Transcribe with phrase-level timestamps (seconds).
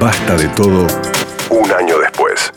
[0.00, 0.86] Basta de todo
[1.50, 2.52] un año después.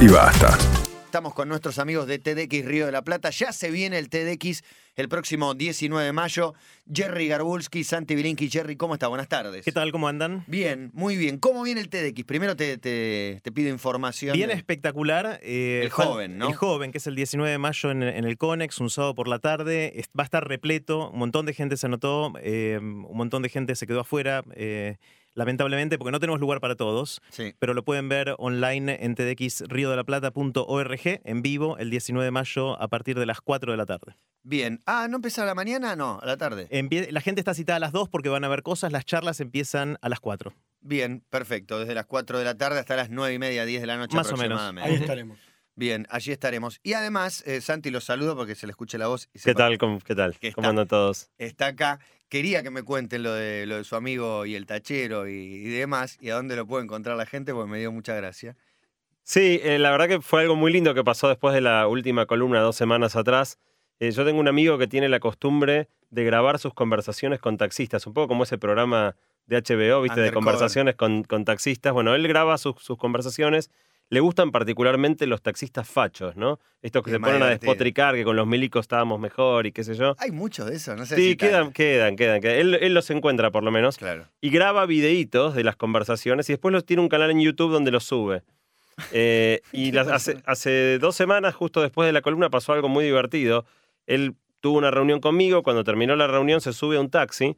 [0.00, 0.56] Y basta.
[1.04, 3.30] Estamos con nuestros amigos de TDX Río de la Plata.
[3.30, 4.64] Ya se viene el TDX
[4.96, 6.54] el próximo 19 de mayo.
[6.92, 8.50] Jerry Garbulski, Santi Bilinki.
[8.50, 9.06] Jerry, ¿cómo está?
[9.06, 9.64] Buenas tardes.
[9.64, 9.92] ¿Qué tal?
[9.92, 10.42] ¿Cómo andan?
[10.48, 11.38] Bien, muy bien.
[11.38, 12.24] ¿Cómo viene el TDX?
[12.24, 14.32] Primero te, te- te pido información.
[14.36, 15.38] Bien de- espectacular.
[15.42, 16.48] eh, El joven, ¿no?
[16.48, 19.28] El joven, que es el 19 de mayo en, en el Conex, un sábado por
[19.28, 19.92] la tarde.
[20.00, 21.10] Es- va a estar repleto.
[21.10, 24.42] Un montón de gente se anotó, eh, un montón de gente se quedó afuera.
[24.56, 24.96] eh,
[25.34, 27.20] lamentablemente, porque no tenemos lugar para todos.
[27.30, 27.54] Sí.
[27.58, 33.18] Pero lo pueden ver online en tdxriodelaplata.org en vivo el 19 de mayo a partir
[33.18, 34.16] de las 4 de la tarde.
[34.42, 34.82] Bien.
[34.86, 35.96] Ah, ¿no empieza a la mañana?
[35.96, 36.68] No, a la tarde.
[36.70, 38.92] Empie- la gente está citada a las 2 porque van a ver cosas.
[38.92, 40.52] Las charlas empiezan a las 4.
[40.82, 41.78] Bien, perfecto.
[41.78, 44.14] Desde las 4 de la tarde hasta las 9 y media, 10 de la noche
[44.16, 44.60] Más o menos.
[44.60, 44.90] aproximadamente.
[44.90, 45.38] Ahí estaremos.
[45.76, 46.78] Bien, allí estaremos.
[46.82, 49.28] Y además, eh, Santi, los saludo porque se le escuche la voz.
[49.34, 49.76] Y ¿Qué tal?
[49.78, 50.38] ¿Cómo, ¿Qué tal?
[50.38, 51.30] Que ¿Cómo está- andan todos?
[51.38, 51.98] Está acá.
[52.28, 55.68] Quería que me cuenten lo de, lo de su amigo y el tachero y, y
[55.68, 58.56] demás, y a dónde lo puede encontrar la gente, porque me dio mucha gracia.
[59.22, 62.26] Sí, eh, la verdad que fue algo muy lindo que pasó después de la última
[62.26, 63.58] columna, dos semanas atrás.
[64.00, 68.06] Eh, yo tengo un amigo que tiene la costumbre de grabar sus conversaciones con taxistas,
[68.06, 69.16] un poco como ese programa
[69.46, 70.20] de HBO, ¿viste?
[70.20, 70.32] De Undercover.
[70.34, 71.92] conversaciones con, con taxistas.
[71.92, 73.70] Bueno, él graba sus, sus conversaciones.
[74.10, 76.60] Le gustan particularmente los taxistas fachos, ¿no?
[76.82, 79.94] Estos que se ponen a despotricar, que con los milicos estábamos mejor y qué sé
[79.94, 80.14] yo.
[80.18, 82.56] Hay mucho de eso, no sé Sí, si quedan, quedan, quedan, quedan.
[82.56, 83.96] Él, él los encuentra por lo menos.
[83.96, 84.26] Claro.
[84.40, 87.90] y graba videitos de las conversaciones y después los tiene un canal en YouTube donde
[87.90, 88.42] los sube.
[89.10, 93.04] Eh, y las- hace, hace dos semanas, justo después de la columna, pasó algo muy
[93.04, 93.64] divertido.
[94.06, 97.56] Él tuvo una reunión conmigo, cuando terminó la reunión se sube a un taxi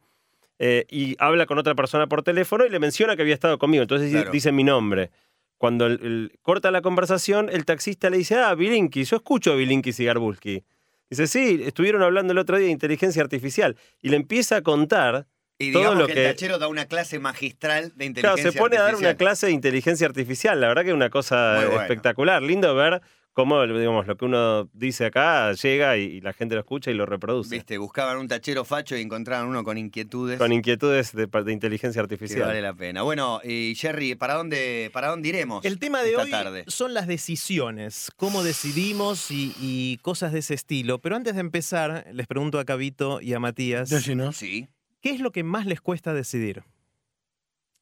[0.58, 3.83] eh, y habla con otra persona por teléfono y le menciona que había estado conmigo,
[3.83, 4.30] entonces Claro.
[4.30, 5.11] dice mi nombre.
[5.58, 9.56] Cuando el- el- corta la conversación, el taxista le dice, ah, Bilinki, yo escucho a
[9.56, 10.64] Bilinki y Garbulski.
[11.08, 13.77] Dice, sí, estuvieron hablando el otro día de inteligencia artificial.
[14.02, 15.27] Y le empieza a contar
[15.58, 18.52] Y Todo digamos lo que, que- el tachero da una clase magistral de inteligencia Claro,
[18.52, 19.16] se pone a dar una artificial.
[19.16, 20.60] clase de inteligencia artificial.
[20.60, 21.80] La verdad que es una cosa bueno.
[21.80, 22.42] espectacular.
[22.42, 23.00] Lindo ver
[23.37, 26.95] cómo, digamos, lo que uno dice acá llega y, y la gente lo escucha y
[26.95, 27.55] lo reproduce.
[27.55, 30.39] Viste, buscaban un tachero facho y encontraban uno con inquietudes.
[30.39, 32.48] Con inquietudes de, de inteligencia que artificial.
[32.48, 33.02] vale la pena.
[33.02, 35.67] Bueno, y Jerry, ¿para dónde, para dónde iremos?
[35.67, 36.64] El tema de esta hoy tarde?
[36.67, 40.98] son las decisiones, cómo decidimos y, y cosas de ese estilo.
[41.01, 43.91] Pero antes de empezar, les pregunto a Cabito y a Matías.
[44.33, 44.67] Sí.
[45.02, 46.63] ¿qué es lo que más les cuesta decidir?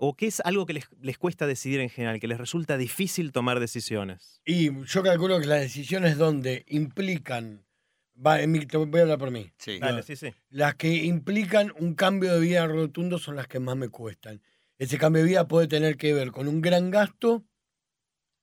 [0.06, 3.32] ¿O qué es algo que les, les cuesta decidir en general, que les resulta difícil
[3.32, 4.41] tomar decisiones?
[4.44, 7.65] Y yo calculo que las decisiones donde implican,
[8.14, 9.78] va, en mi- te voy a hablar por mí, Sí.
[9.78, 10.34] Dale, sí, sí.
[10.50, 14.43] las que implican un cambio de vida rotundo son las que más me cuestan.
[14.78, 17.44] Ese cambio de vida puede tener que ver con un gran gasto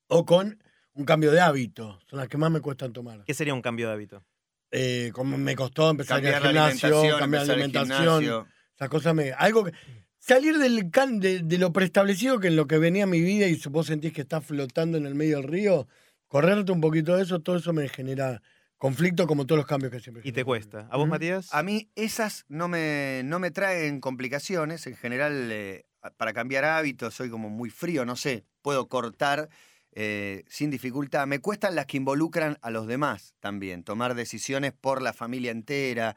[0.07, 0.63] o con
[0.93, 1.99] un cambio de hábito.
[2.09, 3.23] Son las que más me cuestan tomar.
[3.25, 4.23] ¿Qué sería un cambio de hábito?
[4.71, 8.47] Eh, como me costó empezar a ir Cambiar al la gimnasio, alimentación, cambiar la alimentación.
[8.75, 9.31] Esas cosas me.
[9.33, 9.73] Algo que.
[10.21, 13.59] Salir del can, de, de lo preestablecido que en lo que venía mi vida y
[13.69, 15.87] vos sentís que estás flotando en el medio del río,
[16.27, 18.43] correrte un poquito de eso, todo eso me genera
[18.77, 20.21] conflicto como todos los cambios que siempre.
[20.23, 20.87] Y te cuesta.
[20.91, 21.07] ¿A vos.
[21.07, 21.51] Matías?
[21.51, 24.85] A mí esas no me, no me traen complicaciones.
[24.85, 25.85] En general, eh,
[26.17, 29.49] para cambiar hábitos soy como muy frío, no sé, puedo cortar
[29.91, 31.25] eh, sin dificultad.
[31.25, 36.15] Me cuestan las que involucran a los demás también, tomar decisiones por la familia entera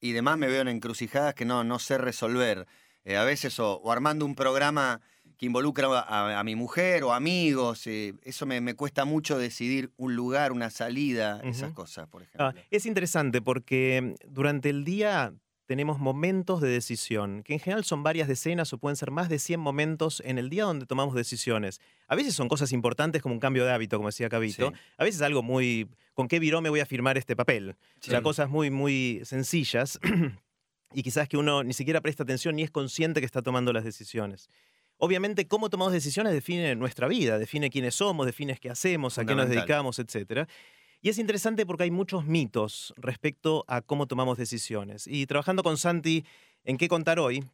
[0.00, 2.66] y demás me veo en encrucijadas que no, no sé resolver.
[3.04, 5.00] Eh, a veces o, o armando un programa
[5.36, 9.90] que involucra a, a mi mujer o amigos, eh, eso me, me cuesta mucho decidir
[9.96, 11.74] un lugar, una salida, esas Ujú.
[11.76, 12.48] cosas, por ejemplo.
[12.48, 15.32] Ah, es interesante porque durante el día
[15.64, 19.38] tenemos momentos de decisión, que en general son varias decenas o pueden ser más de
[19.38, 21.80] 100 momentos en el día donde tomamos decisiones.
[22.08, 24.70] A veces son cosas importantes como un cambio de hábito, como decía Cabito.
[24.72, 24.76] Sí.
[24.98, 27.76] A veces algo muy, ¿con qué virome voy a firmar este papel?
[28.00, 28.22] O sea, Sí.
[28.24, 29.98] cosas muy, muy sencillas
[30.92, 33.84] y quizás que uno ni siquiera presta atención ni es consciente que está tomando las
[33.84, 34.48] decisiones.
[34.98, 39.34] Obviamente, cómo tomamos decisiones define nuestra vida, define quiénes somos, define qué hacemos, a qué
[39.34, 40.46] nos dedicamos, etc.
[41.00, 45.06] Y es interesante porque hay muchos mitos respecto a cómo tomamos decisiones.
[45.06, 46.24] Y trabajando con Santi
[46.64, 47.44] en qué contar hoy,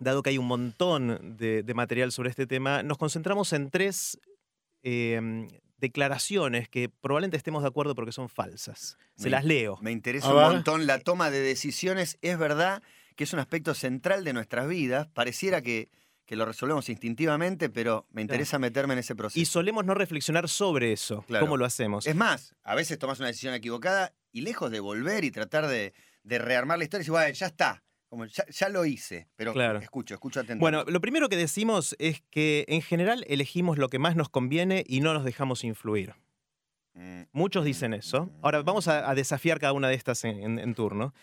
[0.00, 4.18] dado que hay un montón de, de material sobre este tema, nos concentramos en tres
[4.82, 5.46] eh,
[5.80, 8.96] declaraciones que probablemente estemos de acuerdo porque son falsas.
[9.16, 9.78] Se Me- las leo.
[9.82, 12.18] Me interesa un montón la toma de decisiones.
[12.22, 12.82] Es verdad
[13.16, 15.08] que es un aspecto central de nuestras vidas.
[15.08, 15.90] Pareciera que,
[16.26, 19.40] que lo resolvemos instintivamente, pero me interesa meterme en ese proceso.
[19.40, 21.44] Y solemos no reflexionar sobre eso, Claro.
[21.46, 22.06] cómo lo hacemos.
[22.06, 25.92] Es más, a veces tomas una decisión equivocada y lejos de volver y tratar de,
[26.22, 27.82] de rearmar la historia, dices, bueno, ya está.
[28.10, 29.78] Como ya, ya lo hice, pero Claro.
[29.78, 30.60] escucho, escucho atentamente.
[30.60, 34.84] Bueno, lo primero que decimos es que en general elegimos lo que más nos conviene
[34.86, 36.14] y no nos dejamos influir.
[36.94, 38.28] Mm, Muchos dicen eso.
[38.42, 41.14] Ahora vamos a, a desafiar cada una de estas en, en- en turno.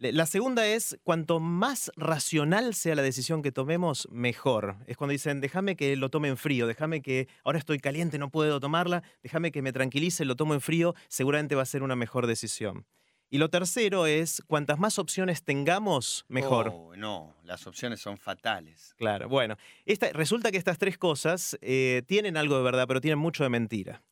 [0.00, 4.76] La segunda es, cuanto más racional sea la decisión que tomemos, mejor.
[4.86, 8.30] Es cuando dicen, déjame que lo tome en frío, déjame que ahora estoy caliente, no
[8.30, 11.96] puedo tomarla, déjame que me tranquilice, lo tomo en frío, seguramente va a ser una
[11.96, 12.86] mejor decisión.
[13.30, 16.68] Y lo tercero es, cuantas más opciones tengamos, mejor.
[16.72, 18.94] Oh, no, las opciones son fatales.
[18.96, 23.18] Claro, bueno, esta- resulta que estas tres cosas eh, tienen algo de verdad, pero tienen
[23.18, 24.02] mucho de mentira.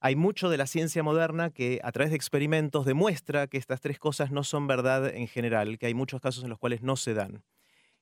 [0.00, 3.98] Hay mucho de la ciencia moderna que a través de experimentos demuestra que estas tres
[3.98, 7.14] cosas no son verdad en general, que hay muchos casos en los cuales no se
[7.14, 7.42] dan.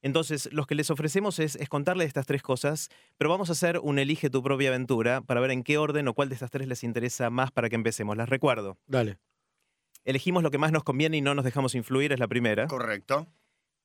[0.01, 2.89] Entonces, lo que les ofrecemos es, es contarles estas tres cosas,
[3.19, 6.15] pero vamos a hacer un elige tu propia aventura para ver en qué orden o
[6.15, 8.17] cuál de estas tres les interesa más para que empecemos.
[8.17, 8.79] Las recuerdo.
[8.87, 9.19] Dale.
[10.05, 12.67] Elegimos lo que más nos conviene y no nos dejamos influir, es la primera.
[12.67, 13.29] Correcto.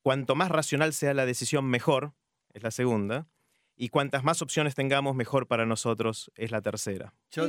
[0.02, 2.14] Cuanto más racional sea la decisión, mejor,
[2.54, 3.28] es la segunda.
[3.75, 7.14] Y cuantas más opciones tengamos, mejor para nosotros, es la tercera.
[7.31, 7.48] Yo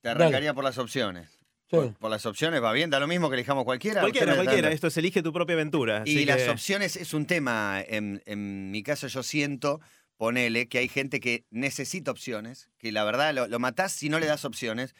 [0.00, 1.30] te arrancaría por las opciones.
[1.30, 1.36] sí.
[1.68, 4.00] Por, por las opciones va bien, da lo mismo que elijamos cualquiera.
[4.00, 4.70] Cualquiera, cualquiera.
[4.70, 6.02] Esto es elige tu propia aventura.
[6.06, 7.82] Y así las que- opciones es un tema.
[7.86, 9.80] En, en mi caso, yo siento,
[10.16, 14.18] ponele, que hay gente que necesita opciones, que la verdad lo, lo matás si no
[14.20, 14.94] le das opciones,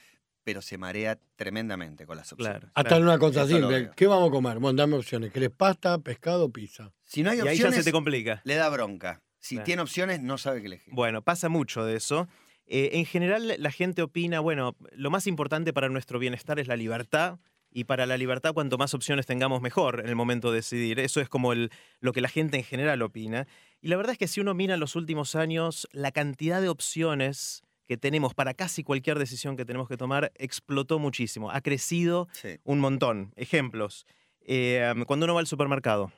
[0.47, 2.59] pero se marea tremendamente con las opciones.
[2.61, 2.73] Claro.
[2.73, 3.03] Hasta claro.
[3.03, 3.91] en una cosa Eso simple.
[3.97, 4.61] ¿Qué vamos a comer?
[4.61, 5.33] Bueno, dame opciones.
[5.33, 6.93] ¿Querés pasta, pescado, pizza?
[7.03, 8.43] Si no hay Y ahí ya opciones, se te complica.
[8.45, 9.21] le da bronca.
[9.41, 9.65] Si Claro.
[9.65, 10.95] tiene opciones, no sabe qué elegir.
[10.95, 12.29] Bueno, pasa mucho de eso.
[12.69, 16.77] Eh, en general, la gente opina, bueno, lo más importante para nuestro bienestar es la
[16.77, 17.41] libertad.
[17.73, 21.01] Y para la libertad, cuanto más opciones tengamos, mejor en el momento de decidir.
[21.01, 23.49] Eso es como el- lo que la gente en general opina.
[23.83, 26.69] Y la verdad es que si uno mira en los últimos años, la cantidad de
[26.69, 31.51] opciones que tenemos para casi cualquier decisión que tenemos que tomar explotó muchísimo.
[31.51, 32.59] Ha crecido Sí.
[32.65, 33.33] un montón.
[33.37, 34.07] Ejemplos.
[34.41, 36.13] Eh, cuando uno va al supermercado,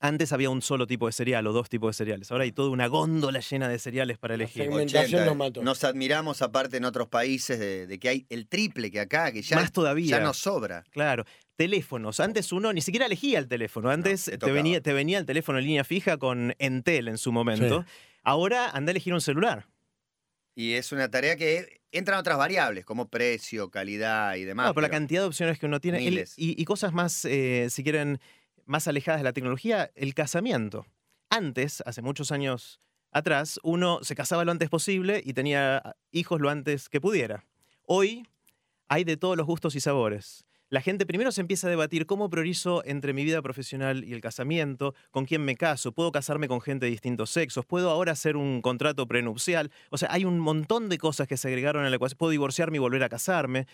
[0.00, 2.32] antes había un solo tipo de cereal o dos tipos de cereales.
[2.32, 4.64] Ahora hay toda una góndola llena de cereales para elegir.
[4.64, 5.62] segmentación nos mató.
[5.62, 9.42] Nos admiramos aparte en otros países de, de que hay el triple que acá, que
[9.42, 10.18] ya, Más todavía.
[10.18, 10.82] ya nos sobra.
[10.90, 11.24] Claro.
[11.56, 12.18] Teléfonos.
[12.18, 13.90] Antes uno ni siquiera elegía el teléfono.
[13.90, 17.84] Antes te venía, te venía el teléfono en línea fija con Entel en su momento.
[18.24, 19.66] Ahora anda a elegir un celular.
[20.54, 24.72] Y es una tarea que entran otras variables, como precio, calidad y demás.
[24.72, 25.98] Por la pero- cantidad de opciones que uno tiene.
[25.98, 26.34] El- Miles.
[26.36, 28.20] y, y cosas más, eh, si quieren,
[28.66, 30.86] más alejadas de la tecnología, el casamiento.
[31.30, 36.50] Antes, hace muchos años atrás, uno se casaba lo antes posible y tenía hijos lo
[36.50, 37.44] antes que pudiera.
[37.86, 38.26] Hoy
[38.88, 40.44] hay de todos los gustos y sabores.
[40.72, 44.22] La gente primero se empieza a debatir cómo priorizo entre mi vida profesional y el
[44.22, 48.38] casamiento, con quién me caso, puedo casarme con gente de distintos sexos, puedo ahora hacer
[48.38, 49.70] un contrato prenupcial.
[49.90, 52.16] O sea, hay un montón de cosas que se agregaron a la ecuación.
[52.16, 53.66] Puedo divorciarme y volver a casarme.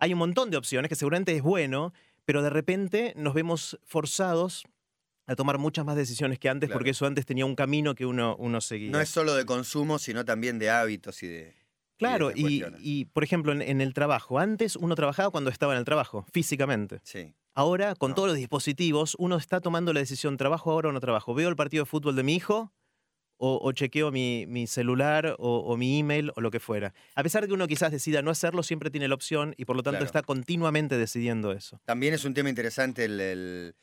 [0.00, 1.92] Hay un montón de opciones que seguramente es bueno,
[2.24, 4.64] pero de repente nos vemos forzados
[5.28, 6.78] a tomar muchas más decisiones que antes, Claro.
[6.80, 8.90] porque eso antes tenía un camino que uno, uno seguía.
[8.90, 11.59] No es solo de consumo, sino también de hábitos y de.
[12.00, 15.84] Claro, y, por ejemplo, en, en el trabajo, antes uno trabajaba cuando estaba en el
[15.84, 17.00] trabajo, físicamente.
[17.04, 17.32] Sí.
[17.54, 18.14] Ahora, con No.
[18.16, 21.34] todos los dispositivos, uno está tomando la decisión, ¿trabajo ahora o no trabajo?
[21.34, 22.72] ¿Veo el partido de fútbol de mi hijo?
[23.42, 26.92] O, o chequeo mi, mi celular o, o mi email o lo que fuera.
[27.14, 29.76] A pesar de que uno quizás decida no hacerlo, siempre tiene la opción y por
[29.76, 30.04] lo tanto Claro.
[30.04, 31.80] está continuamente decidiendo eso.
[31.86, 33.18] También es un tema interesante el.
[33.20, 33.74] el-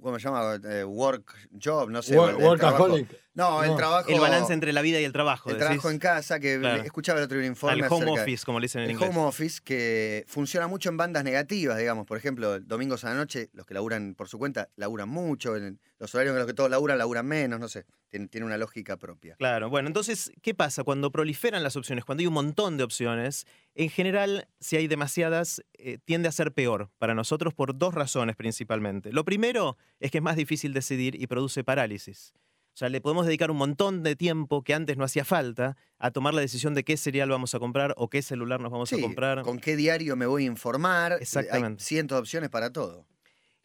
[0.00, 0.60] ¿Cómo se llama?
[0.62, 2.16] Eh, work job, no sé.
[2.16, 2.96] Wor- el- el trabajo.
[3.40, 4.08] No, el trabajo.
[4.10, 5.48] El balance entre la vida y el trabajo.
[5.50, 5.66] El decís.
[5.66, 6.82] trabajo en casa, que Claro.
[6.82, 7.82] escuchaba el otro día un informe.
[7.82, 9.10] Al home acerca- office, como le dicen en El inglés.
[9.10, 12.06] home office que funciona mucho en bandas negativas, digamos.
[12.06, 15.56] Por ejemplo, domingos a la noche, los que laburan por su cuenta, laburan mucho.
[15.56, 17.84] En los horarios en los que todos laburan, laburan menos, no sé.
[18.10, 19.36] Tiene, tiene una lógica propia.
[19.36, 20.82] Claro, bueno, entonces, ¿qué pasa?
[20.82, 25.62] Cuando proliferan las opciones, cuando hay un montón de opciones, en general, si hay demasiadas,
[25.74, 29.12] eh, tiende a ser peor para nosotros por dos razones principalmente.
[29.12, 32.32] Lo primero es que es más difícil decidir y produce parálisis.
[32.80, 36.12] O sea, le podemos dedicar un montón de tiempo que antes no hacía falta a
[36.12, 38.96] tomar la decisión de qué cereal vamos a comprar o qué celular nos vamos a
[38.96, 39.42] Sí, comprar.
[39.42, 41.18] ¿Con qué diario me voy a informar?
[41.20, 41.82] Exactamente.
[41.82, 43.04] Hay cientos de opciones para todo.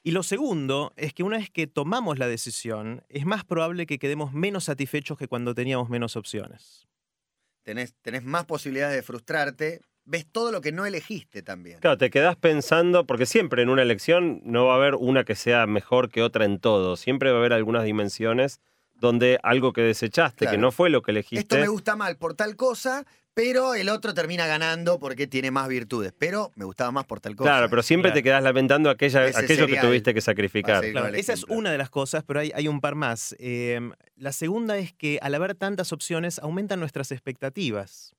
[0.03, 3.99] Y lo segundo es que una vez que tomamos la decisión, es más probable que
[3.99, 6.85] quedemos menos satisfechos que cuando teníamos menos opciones.
[7.63, 9.79] Tenés, tenés más posibilidades de frustrarte.
[10.03, 11.79] Ves todo lo que no elegiste también.
[11.79, 15.35] Claro, te quedás pensando, porque siempre en una elección no va a haber una que
[15.35, 16.97] sea mejor que otra en todo.
[16.97, 18.59] Siempre va a haber algunas dimensiones
[19.05, 21.57] donde algo que desechaste, que no fue lo que Esto elegiste.
[21.61, 26.13] me gusta mal por tal cosa, pero el otro termina ganando porque tiene más virtudes.
[26.17, 27.49] Pero me gustaba más por tal cosa.
[27.49, 28.19] Claro, pero siempre Claro.
[28.19, 30.83] te quedás lamentando aquella, Ese aquello que tuviste que sacrificar.
[30.83, 33.35] Sí, Claro, esa es una de las cosas, pero hay, hay un par más.
[33.39, 33.79] Eh,
[34.15, 38.14] la segunda es que al haber tantas opciones aumentan nuestras expectativas.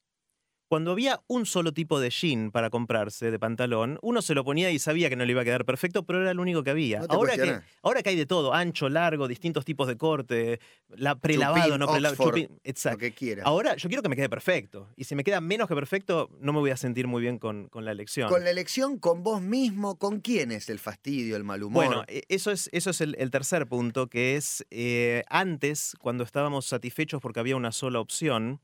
[0.68, 4.70] Cuando había un solo tipo de jean para comprarse, de pantalón, uno se lo ponía
[4.70, 7.00] y sabía que no le iba a quedar perfecto, pero era el único que había.
[7.00, 11.14] No ahora, que, ahora que hay de todo, ancho, largo, distintos tipos de corte, la
[11.16, 12.98] prelavado, Chupín, no prelavado, chupín, Lo exacto.
[12.98, 13.42] que quiera.
[13.44, 14.88] Ahora yo quiero que me quede perfecto.
[14.96, 17.68] Y si me queda menos que perfecto, no me voy a sentir muy bien con,
[17.68, 18.28] con la elección.
[18.28, 21.86] Con la elección, con vos mismo, ¿con quién es el fastidio, el mal humor?
[21.86, 26.24] Bueno, e- eso es, eso es el, el tercer punto, que es eh, antes, cuando
[26.24, 28.60] estábamos satisfechos porque había una sola opción,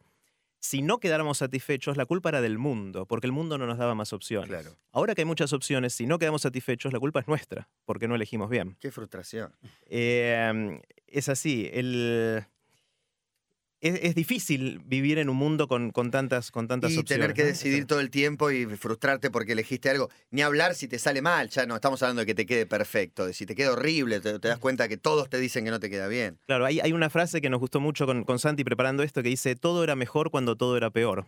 [0.62, 3.96] si no quedáramos satisfechos, la culpa era del mundo, porque el mundo no nos daba
[3.96, 4.48] más opciones.
[4.48, 4.78] Claro.
[4.92, 8.14] Ahora que hay muchas opciones, si no quedamos satisfechos, la culpa es nuestra, porque no
[8.14, 8.76] elegimos bien.
[8.80, 9.52] Qué frustración.
[9.86, 12.46] Eh, es así, el...
[13.82, 17.20] Es, es difícil vivir en un mundo con, con tantas, con tantas Y opciones.
[17.20, 17.48] tener que ¿no?
[17.48, 20.08] decidir todo el tiempo y frustrarte porque elegiste algo.
[20.30, 23.26] Ni hablar si te sale mal, ya no estamos hablando de que te quede perfecto,
[23.26, 25.80] de si te queda horrible, te, te das cuenta que todos te dicen que no
[25.80, 26.38] te queda bien.
[26.46, 29.28] Claro, hay, hay una frase que nos gustó mucho con, con Santi preparando esto que
[29.30, 31.26] dice, todo era mejor cuando todo era peor.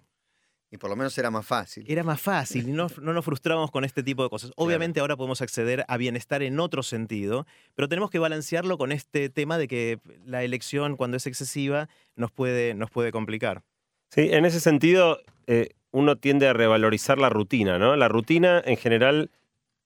[0.75, 1.85] Y por lo menos era más fácil.
[1.87, 4.51] Era más fácil y no, no nos frustramos con este tipo de cosas.
[4.57, 9.29] Obviamente ahora podemos acceder a bienestar en otro sentido, pero tenemos que balancearlo con este
[9.29, 13.63] tema de que la elección cuando es excesiva nos puede, nos puede complicar.
[14.09, 17.95] Sí, en ese sentido, eh, uno tiende a revalorizar la rutina, ¿no?
[17.95, 19.31] La rutina, en general,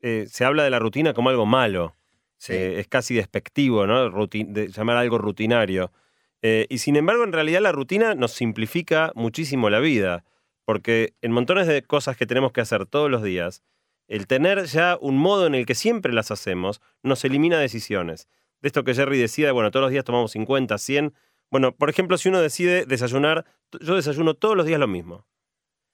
[0.00, 1.96] eh, se habla de la rutina como algo malo.
[2.38, 2.54] Sí.
[2.54, 4.26] Eh, es casi despectivo, ¿no?
[4.26, 5.92] De llamar algo rutinario.
[6.40, 10.24] Eh, y sin embargo, en realidad, la rutina nos simplifica muchísimo la vida.
[10.68, 13.62] Porque en montones de cosas que tenemos que hacer todos los días,
[14.06, 18.28] el tener ya un modo en el que siempre las hacemos nos elimina decisiones.
[18.60, 21.14] De esto que Jerry decía, bueno, todos los días tomamos 50, 100.
[21.50, 23.46] Bueno, por ejemplo, si uno decide desayunar,
[23.80, 25.26] yo desayuno todos los días lo mismo.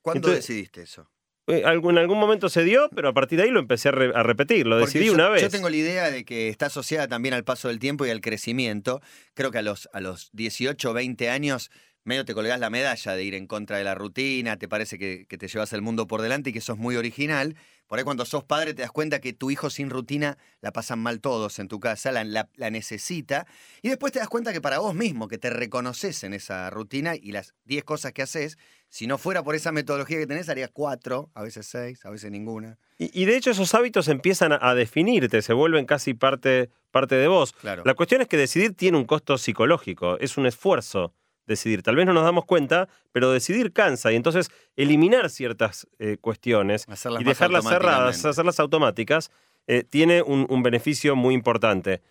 [0.02, 1.09] ¿Cuándo entonces- decidiste eso?
[1.47, 4.12] Eh, En algún momento se dio, pero a partir de ahí lo empecé a, re-
[4.12, 5.40] a repetir, lo Porque decidí yo, una vez.
[5.43, 8.21] Yo tengo la idea de que está asociada también al paso del tiempo y al
[8.21, 9.00] crecimiento.
[9.35, 11.71] Creo que a los, a los 18 o 20 años
[12.04, 15.26] medio te colgás la medalla de ir en contra de la rutina, te parece que,
[15.28, 17.56] que te llevas el mundo por delante y que sos muy original.
[17.87, 20.99] Por ahí cuando sos padre te das cuenta que tu hijo sin rutina la pasan
[20.99, 23.46] mal todos en tu casa, la, la- la necesita.
[23.82, 27.14] Y después te das cuenta que para vos mismo, que te reconoces en esa rutina
[27.16, 28.58] y las 10 cosas que haces,
[28.88, 32.30] si no fuera por esa metodología que tenés, harías 4, a veces 6, a veces
[32.30, 32.78] ninguna.
[32.99, 37.16] Y, y de hecho esos hábitos empiezan a, a definirte, se vuelven casi parte, parte
[37.16, 37.52] de vos.
[37.52, 37.82] Claro.
[37.84, 41.12] La cuestión es que decidir tiene un costo psicológico, es un esfuerzo
[41.46, 41.82] decidir.
[41.82, 46.86] Tal vez no nos damos cuenta, pero decidir cansa y entonces eliminar ciertas eh, cuestiones
[46.88, 49.30] Hacerlas y dejarlas cerradas, hacerlas automáticas,
[49.66, 52.02] eh, tiene un, un beneficio muy importante.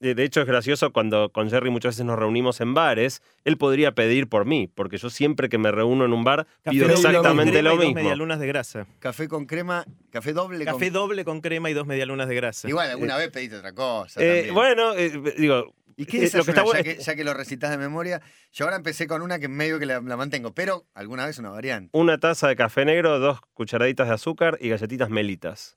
[0.00, 3.94] De hecho, es gracioso cuando con Jerry muchas veces nos reunimos en bares, él podría
[3.94, 7.74] pedir por mí, porque yo siempre que me reúno en un bar pido exactamente lo
[7.74, 7.94] y dos mismo.
[8.02, 8.88] medialunas de grasa.
[8.98, 12.68] Café con crema, café doble con Café doble con crema y dos medialunas de grasa.
[12.68, 14.20] Igual, alguna vez pediste otra cosa.
[14.20, 17.24] Eh, bueno, eh, digo, ¿Y qué eh, lo que está bueno ya, que, ya que
[17.24, 20.54] lo recitas de memoria, yo ahora empecé con una que medio que la, la mantengo,
[20.54, 21.90] pero alguna vez una variante.
[21.92, 25.76] una taza de café negro, dos cucharaditas de azúcar y galletitas melitas.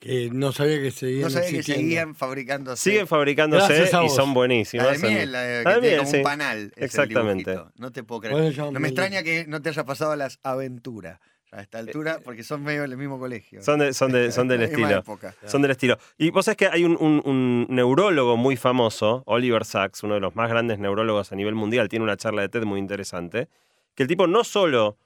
[0.00, 1.82] Que no sabía que seguían No sabía que existiendo.
[1.82, 2.76] seguían fabricando.
[2.76, 4.86] Siguen fabricándose y son buenísimas.
[4.86, 6.16] La de son- miel, la de, que La de tiene miel, como sí.
[6.18, 6.58] un panal.
[6.58, 7.58] es el Exactamente.
[7.76, 8.58] No te puedo creer.
[8.58, 11.20] No me extraña que no te haya pasado a las aventuras
[11.54, 13.62] a esta altura, porque son medio del mismo colegio.
[13.62, 14.98] Son, de- son, de- son del estilo.
[14.98, 15.34] época.
[15.46, 15.96] Son del estilo.
[16.18, 20.20] Y vos sabés que hay un, un- un neurólogo muy famoso, Oliver Sacks, uno de
[20.20, 23.48] los más grandes neurólogos a nivel mundial, tiene una charla de TED muy interesante,
[23.94, 24.96] que el tipo no solo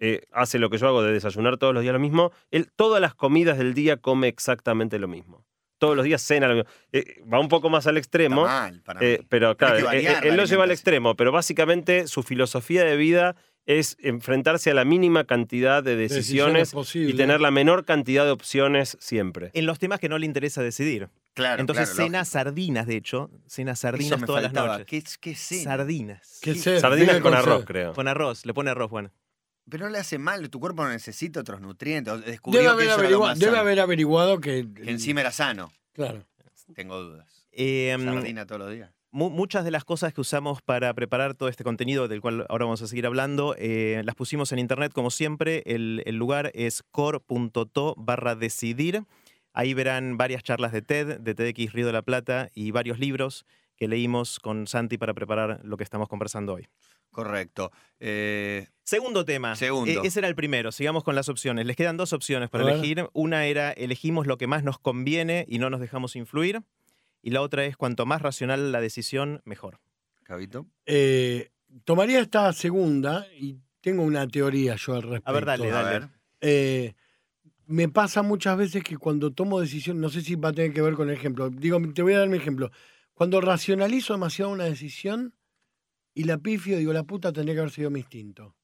[0.00, 3.00] eh, hace lo que yo hago de desayunar todos los días lo mismo, él todas
[3.00, 5.44] las comidas del día come exactamente lo mismo.
[5.78, 6.70] Todos los días cena lo mismo.
[6.92, 8.42] Eh, va un poco más al extremo.
[8.46, 9.26] Está mal para Eh, mí.
[9.28, 13.34] pero claro, él- él, lo lleva al extremo, pero básicamente su filosofía de vida
[13.68, 18.96] es enfrentarse a la mínima cantidad de decisiones, y tener la menor cantidad de opciones
[18.98, 19.50] siempre.
[19.52, 21.10] En los temas que no le interesa decidir.
[21.34, 22.32] Claro, Entonces claro, cena lógico.
[22.32, 23.30] sardinas, de hecho.
[23.46, 24.86] Cena sardinas todas las noches.
[24.86, 25.64] ¿Qué, qué cena?
[25.64, 26.38] Sardinas.
[26.40, 26.54] ¿Qué?
[26.54, 27.92] Sardinas con arroz, creo.
[27.92, 29.12] Con arroz, le pone arroz, bueno.
[29.68, 32.24] Pero no le hace mal, tu cuerpo no necesita otros nutrientes.
[32.24, 34.66] Descubrió Debe, que haber, era lo más debe sano, haber averiguado que.
[34.74, 35.70] que encima era sano.
[35.92, 36.24] Claro.
[36.74, 37.46] Tengo dudas.
[37.52, 38.90] Eh, Sardina todos los días.
[39.10, 42.64] Mu- muchas de las cosas que usamos para preparar todo este contenido, del cual ahora
[42.66, 45.62] vamos a seguir hablando, eh, las pusimos en internet como siempre.
[45.66, 49.02] El, el lugar es core.to barra decidir.
[49.52, 53.44] Ahí verán varias charlas de TED, de TEDx Río de la Plata y varios libros
[53.76, 56.66] que leímos con Santi para preparar lo que estamos conversando hoy.
[57.10, 57.72] Correcto.
[58.00, 59.56] Eh, Segundo tema.
[59.56, 59.90] Segundo.
[59.90, 60.70] Eh, ese era el primero.
[60.72, 61.66] Sigamos con las opciones.
[61.66, 63.08] Les quedan dos opciones para elegir.
[63.12, 66.62] Una era elegimos lo que más nos conviene y no nos dejamos influir.
[67.28, 69.80] Y la otra es cuanto más racional la decisión, mejor.
[70.22, 70.66] Cabito.
[70.86, 71.50] Eh,
[71.84, 75.28] tomaría esta segunda y tengo una teoría yo al respecto.
[75.28, 75.98] A ver, dale, A dale.
[75.98, 76.08] ver.
[76.40, 76.94] Eh,
[77.66, 80.80] me pasa muchas veces que cuando tomo decisión, no sé si va a tener que
[80.80, 82.70] ver con el ejemplo, digo, te voy a dar mi ejemplo.
[83.12, 85.34] Cuando racionalizo demasiado una decisión
[86.14, 88.54] y la pifio, digo, la puta tendría que haber sido mi instinto.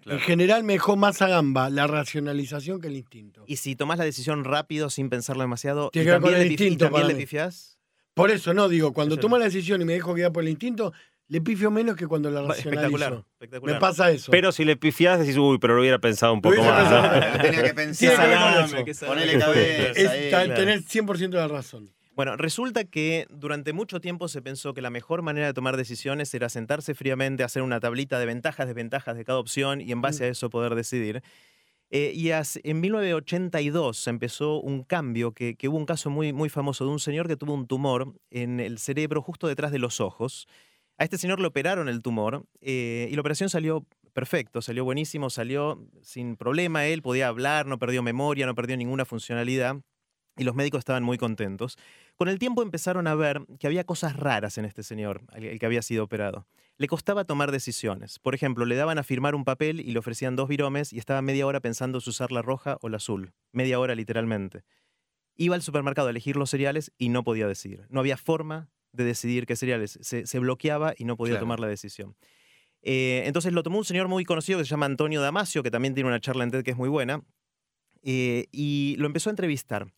[0.00, 0.16] Claro.
[0.18, 3.42] En general me dejó más a gamba la racionalización que el instinto.
[3.48, 6.42] Y si tomás la decisión rápido, sin pensarlo demasiado, Tiene y que ver con también,
[6.42, 7.20] el le, y instinto también para le mí.
[7.20, 7.79] pifiás,
[8.20, 9.40] Por eso, no, digo, cuando Eso tomo no.
[9.40, 10.92] la decisión y me dejo guiar por el instinto,
[11.28, 12.90] le pifio menos que cuando la va- espectacular.
[13.12, 13.26] racionalizo.
[13.34, 13.74] espectacular.
[13.76, 14.30] Me pasa eso.
[14.32, 16.90] Pero si le pifiás, decís, uy, pero lo hubiera pensado un poco más.
[16.90, 17.38] ¿no?
[17.42, 18.16] Tenía que pensar.
[19.06, 19.92] Ponele cabeza.
[20.00, 20.54] es claro.
[20.54, 21.90] tener 100% de la razón.
[22.16, 26.34] Bueno, resulta que durante mucho tiempo se pensó que la mejor manera de tomar decisiones
[26.34, 30.24] era sentarse fríamente, hacer una tablita de ventajas, desventajas de cada opción y en base
[30.24, 31.22] a eso poder decidir.
[31.92, 36.90] Eh, y en 1982 empezó un cambio, que, hubo un caso muy, muy famoso de
[36.92, 40.46] un señor que tuvo un tumor en el cerebro justo detrás de los ojos.
[40.98, 45.30] A este señor le operaron el tumor eh, y la operación salió perfecto, salió buenísimo,
[45.30, 49.76] salió sin problema, él podía hablar, no perdió memoria, no perdió ninguna funcionalidad
[50.36, 51.76] y los médicos estaban muy contentos.
[52.16, 55.66] Con el tiempo empezaron a ver que había cosas raras en este señor, el que
[55.66, 56.46] había sido operado.
[56.80, 58.18] Le costaba tomar decisiones.
[58.18, 61.20] Por ejemplo, le daban a firmar un papel y le ofrecían dos viromes y estaba
[61.20, 63.34] media hora pensando si usar la roja o la azul.
[63.52, 64.62] Media hora literalmente.
[65.36, 67.84] Iba al supermercado a elegir los cereales y no podía decidir.
[67.90, 69.98] No había forma de decidir qué cereales.
[70.00, 71.42] Se, se bloqueaba y no podía Claro.
[71.44, 72.16] tomar la decisión.
[72.80, 75.92] Eh, entonces lo tomó un señor muy conocido que se llama Antonio Damasio, que también
[75.92, 77.22] tiene una charla en TED que es muy buena,
[78.02, 79.92] eh, y lo empezó a entrevistar.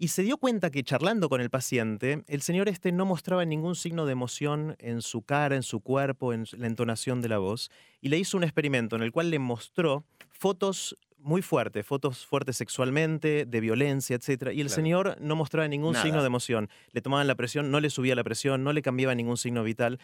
[0.00, 3.74] Y se dio cuenta que charlando con el paciente, el señor este no mostraba ningún
[3.74, 7.68] signo de emoción en su cara, en su cuerpo, en la entonación de la voz.
[8.00, 12.56] Y le hizo un experimento en el cual le mostró fotos muy fuertes, fotos fuertes
[12.56, 14.28] sexualmente, de violencia, etc.
[14.28, 14.68] Y el Claro.
[14.68, 16.04] señor no mostraba ningún Nada.
[16.04, 16.70] signo de emoción.
[16.92, 19.98] Le tomaban la presión, no le subía la presión, no le cambiaba ningún signo vital.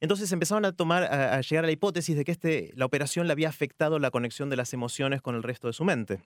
[0.00, 3.28] Entonces empezaron a tomar, a, a llegar a la hipótesis de que este, la operación
[3.28, 6.20] le había afectado la conexión de las emociones con el resto de su mente.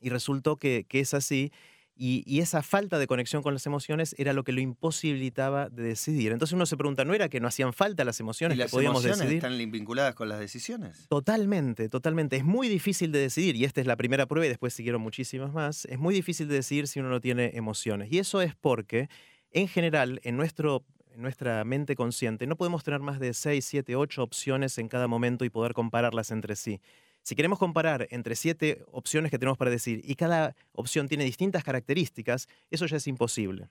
[0.00, 1.52] Y resultó que, que es así.
[2.00, 5.82] Y, y esa falta de conexión con las emociones era lo que lo imposibilitaba de
[5.82, 6.30] decidir.
[6.30, 8.70] Entonces uno se pregunta, ¿no era que no hacían falta las ¿Y emociones que las
[8.70, 9.44] podíamos emociones decidir?
[9.44, 11.06] están vinculadas con las decisiones?
[11.08, 12.36] Totalmente, totalmente.
[12.36, 15.52] Es muy difícil de decidir, y esta es la primera prueba y después siguieron muchísimas
[15.52, 15.86] más.
[15.86, 18.12] Es muy difícil de decidir si uno no tiene emociones.
[18.12, 19.08] Y eso es porque,
[19.50, 23.96] en general, en, nuestro, en nuestra mente consciente, no podemos tener más de 6, 7,
[23.96, 26.80] 8 opciones en cada momento y poder compararlas entre sí.
[27.28, 31.62] Si queremos comparar entre siete opciones que tenemos para decir y cada opción tiene distintas
[31.62, 33.68] características, eso ya es imposible.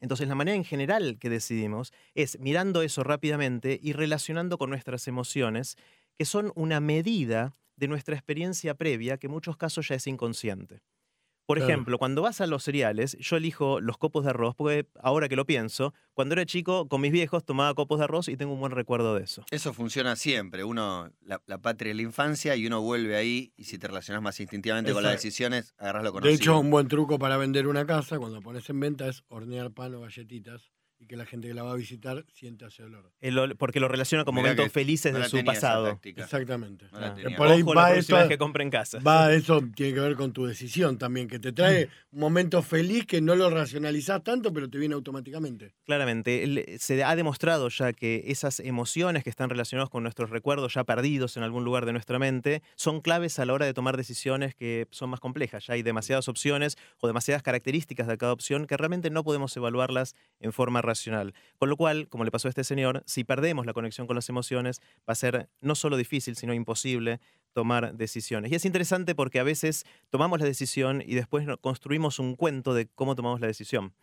[0.00, 5.08] Entonces, la manera en general que decidimos es mirando eso rápidamente y relacionando con nuestras
[5.08, 5.76] emociones,
[6.16, 10.80] que son una medida de nuestra experiencia previa, que en muchos casos ya es inconsciente.
[11.46, 11.70] Por Claro.
[11.72, 15.36] ejemplo, cuando vas a los cereales, yo elijo los copos de arroz, porque ahora que
[15.36, 18.60] lo pienso, cuando era chico, con mis viejos tomaba copos de arroz y tengo un
[18.60, 19.44] buen recuerdo de eso.
[19.50, 20.64] Eso funciona siempre.
[20.64, 24.22] Uno, la, la patria es la infancia y uno vuelve ahí y si te relacionas
[24.22, 26.36] más instintivamente con las decisiones, agarras lo De conocido.
[26.36, 29.94] hecho, un buen truco para vender una casa cuando pones en venta es hornear pan
[29.94, 33.10] o galletitas y que la gente que la va a visitar sienta ese olor.
[33.20, 36.00] El ol- porque lo relaciona con Mirá momentos felices no de la su pasado.
[36.02, 36.86] Exactamente.
[36.92, 37.14] No la Ah.
[37.14, 37.36] tenía.
[37.36, 38.98] Por ahí Ojo va la eso- vez que compre en casa.
[39.00, 43.06] Va, eso tiene que ver con tu decisión también, que te trae un momento feliz
[43.06, 45.74] que no lo racionalizás tanto, pero te viene automáticamente.
[45.84, 50.84] Claramente, se ha demostrado ya que esas emociones que están relacionadas con nuestros recuerdos ya
[50.84, 54.54] perdidos en algún lugar de nuestra mente son claves a la hora de tomar decisiones
[54.54, 55.66] que son más complejas.
[55.66, 60.14] Ya hay demasiadas opciones o demasiadas características de cada opción que realmente no podemos evaluarlas
[60.40, 61.34] en forma racional.
[61.58, 64.28] Con lo cual, como le pasó a este señor, si perdemos la conexión con las
[64.28, 67.20] emociones, va a ser no solo difícil, sino imposible
[67.52, 68.52] tomar decisiones.
[68.52, 72.88] Y es interesante porque a veces tomamos la decisión y después construimos un cuento de
[72.94, 73.94] cómo tomamos la decisión.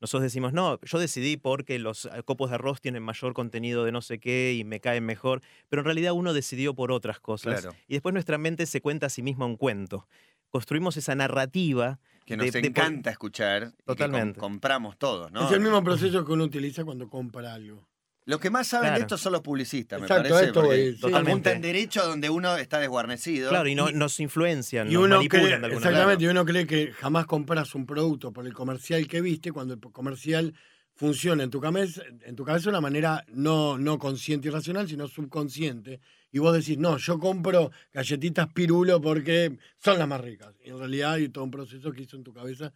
[0.00, 3.90] Nosotros decimos, no, yo decidí porque los eh, copos de arroz tienen mayor contenido de
[3.90, 7.62] no sé qué y me caen mejor, pero en realidad uno decidió por otras cosas.
[7.62, 7.76] Claro.
[7.88, 10.06] Y después nuestra mente se cuenta a sí misma un cuento.
[10.50, 11.98] Construimos esa narrativa.
[12.28, 15.46] Que nos de- de por- encanta escuchar y que compramos todos, ¿no?
[15.46, 17.88] Es el mismo proceso que uno utiliza cuando compra algo.
[18.26, 20.48] Los que más saben de esto son los publicistas, me Exacto, parece.
[20.50, 20.60] esto.
[21.06, 21.30] Totalmente.
[21.30, 23.48] apuntan derecho a donde uno está desguarnecido.
[23.48, 26.22] Claro, y no- nos influencian, Y nos uno manipulan cree, de alguna exactamente, manera.
[26.22, 29.80] y uno cree que jamás compras un producto por el comercial que viste, cuando el
[29.80, 30.52] comercial
[30.98, 34.88] funciona en tu cabeza, en tu cabeza de una manera no, no consciente y racional,
[34.88, 36.00] sino subconsciente.
[36.32, 40.54] Y vos decís, no, yo compro galletitas pirulo porque son las más ricas.
[40.64, 42.72] Y en realidad hay todo un proceso que hizo en tu cabeza.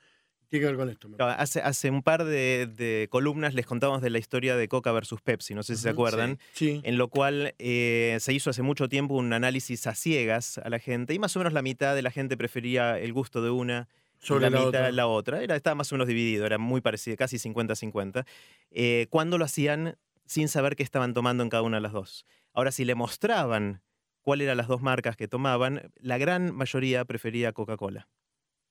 [0.48, 1.08] Tiene que ver con esto.
[1.18, 5.20] Hace, hace un par de, de columnas les contábamos de la historia de Coca versus
[5.20, 6.38] Pepsi, no sé si se acuerdan.
[6.52, 6.80] Sí.
[6.84, 10.78] en lo cual eh, se hizo hace mucho tiempo un análisis a ciegas a la
[10.78, 13.88] gente y más o menos la mitad de la gente prefería el gusto de una
[14.22, 14.92] Sobre la, la mitad otra.
[14.92, 15.42] la otra.
[15.42, 18.24] Era, estaba más o menos dividido, era muy parecido, casi 50-50.
[18.70, 22.24] Eh, cuando lo hacían sin saber qué estaban tomando en cada una de las dos.
[22.54, 23.82] Ahora, si le mostraban
[24.22, 28.08] cuáles eran las dos marcas que tomaban, la gran mayoría prefería Coca-Cola.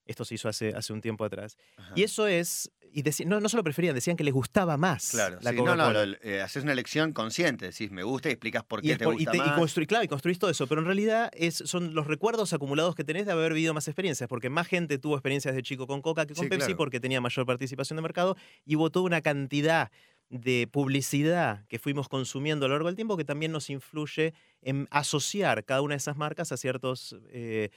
[0.05, 1.57] Esto se hizo hace, hace un tiempo atrás.
[1.77, 1.93] Ajá.
[1.95, 5.37] Y eso es, y deci- no, no solo preferían, decían que les gustaba más Claro,
[5.41, 8.63] la sí, no, no, lo- eh, haces una elección consciente, decís me gusta y explicas
[8.63, 9.57] por Y, qué es te por- y gusta te- y más.
[9.59, 13.03] construí- claro, y construís todo eso, pero en realidad es, son los recuerdos acumulados que
[13.03, 16.25] tenés de haber vivido más experiencias, porque más gente tuvo experiencias de chico con Coca
[16.25, 16.77] que con Sí, Pepsi claro.
[16.77, 18.35] porque tenía mayor participación de mercado
[18.65, 19.91] y hubo toda una cantidad
[20.29, 24.87] de publicidad que fuimos consumiendo a lo largo del tiempo que también nos influye en
[24.89, 27.69] asociar cada una de esas marcas a ciertos eh,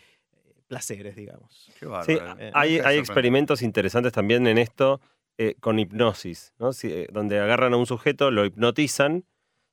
[0.67, 1.71] placeres, digamos.
[1.79, 5.01] Qué Sí, eh, hay, hay experimentos interesantes también en esto
[5.39, 6.73] eh, con hipnosis, ¿no?
[6.73, 9.25] Si, eh, donde agarran a un sujeto, lo hipnotizan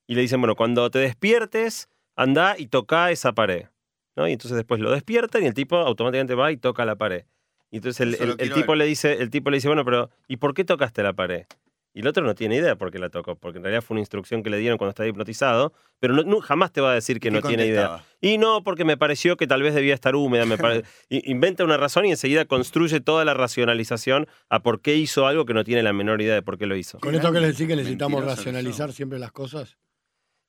[0.07, 3.67] y le dicen, bueno, cuando te despiertes, anda y toca esa pared.
[4.15, 4.27] ¿no?
[4.27, 7.25] Y entonces después lo despiertan y el tipo automáticamente va y toca la pared.
[7.69, 8.77] Y entonces el, tipo ver.
[8.79, 11.45] le dice, el tipo le dice, bueno, pero ¿y por qué tocaste la pared?
[11.93, 13.99] Y el otro no tiene idea por qué la tocó, porque en realidad fue una
[14.01, 17.19] instrucción que le dieron cuando estaba hipnotizado, pero no, no- jamás te va a decir
[17.19, 18.03] que ¿Y no tiene idea.
[18.21, 20.45] Y no, porque me pareció que tal vez debía estar húmeda.
[20.45, 24.95] Me pare- I- Inventa una razón y enseguida construye toda la racionalización a por qué
[24.95, 26.97] hizo algo que no tiene la menor idea de por qué lo hizo.
[26.99, 29.77] Con esto que les decís que necesitamos racionalizar siempre las cosas.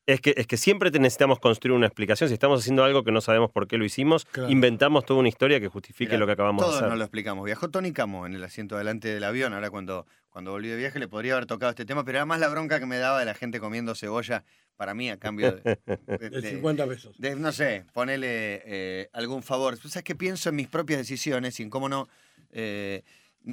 [0.04, 2.28] Es que, es que siempre te necesitamos construir una explicación.
[2.28, 4.50] Si estamos haciendo algo que no sabemos por qué lo hicimos, Claro.
[4.50, 6.88] inventamos toda una historia que justifique Mirá, lo que acabamos de Todos hacer.
[6.90, 7.44] no lo explicamos.
[7.44, 9.52] Viajó Tony Camo en el asiento delante del avión.
[9.54, 12.40] Ahora cuando, cuando volví de viaje le podría haber tocado este tema, pero era más
[12.40, 14.42] la bronca que me daba de la gente comiendo cebolla
[14.76, 17.14] para mí a cambio de, de- De de- 50 pesos.
[17.18, 19.78] de, no sé, ponerle eh, algún favor.
[19.78, 22.08] Tú sabes que pienso en mis propias decisiones y en cómo no...
[22.50, 23.02] eh,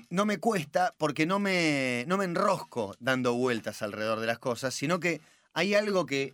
[0.09, 4.73] no me cuesta porque no me, no me enrosco dando vueltas alrededor de las cosas,
[4.73, 5.19] sino que
[5.53, 6.33] hay algo que,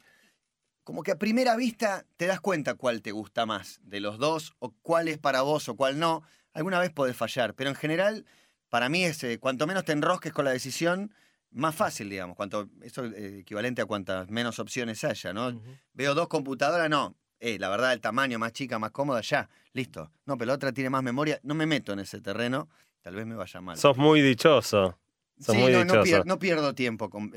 [0.83, 4.53] como que a primera vista te das cuenta cuál te gusta más de los dos,
[4.59, 6.23] o cuál es para vos o cuál no.
[6.53, 8.25] Alguna vez podés fallar, pero en general,
[8.69, 11.13] para mí es eh, cuanto menos te enrosques con la decisión,
[11.51, 12.35] más fácil, digamos.
[12.35, 15.59] Cuanto, eso es eh, equivalente a cuantas menos opciones haya, ¿no?
[15.93, 17.15] Veo dos computadoras, no.
[17.39, 20.11] Eh, la verdad, el tamaño más chica, más cómoda, ya, listo.
[20.25, 21.39] No, pero la otra tiene más memoria.
[21.43, 22.69] No me meto en ese terreno,
[23.01, 23.77] tal vez me vaya mal.
[23.77, 24.97] Sos muy dichoso.
[25.39, 25.71] Sí, muy
[26.25, 27.31] no, pierdo tiempo con-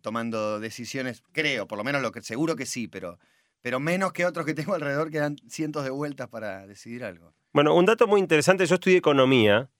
[0.00, 3.18] tomando decisiones, creo, por lo menos lo que seguro que sí, pero,
[3.60, 7.34] pero menos que otros que tengo alrededor que dan cientos de vueltas para decidir algo.
[7.52, 9.70] Bueno, un dato muy interesante, yo estudié economía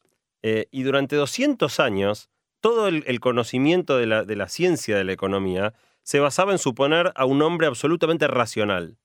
[0.43, 2.29] eh, y durante 200 años
[2.61, 6.59] todo el, el conocimiento de la, de la ciencia de la economía se basaba en
[6.59, 8.99] suponer a un hombre absolutamente racional.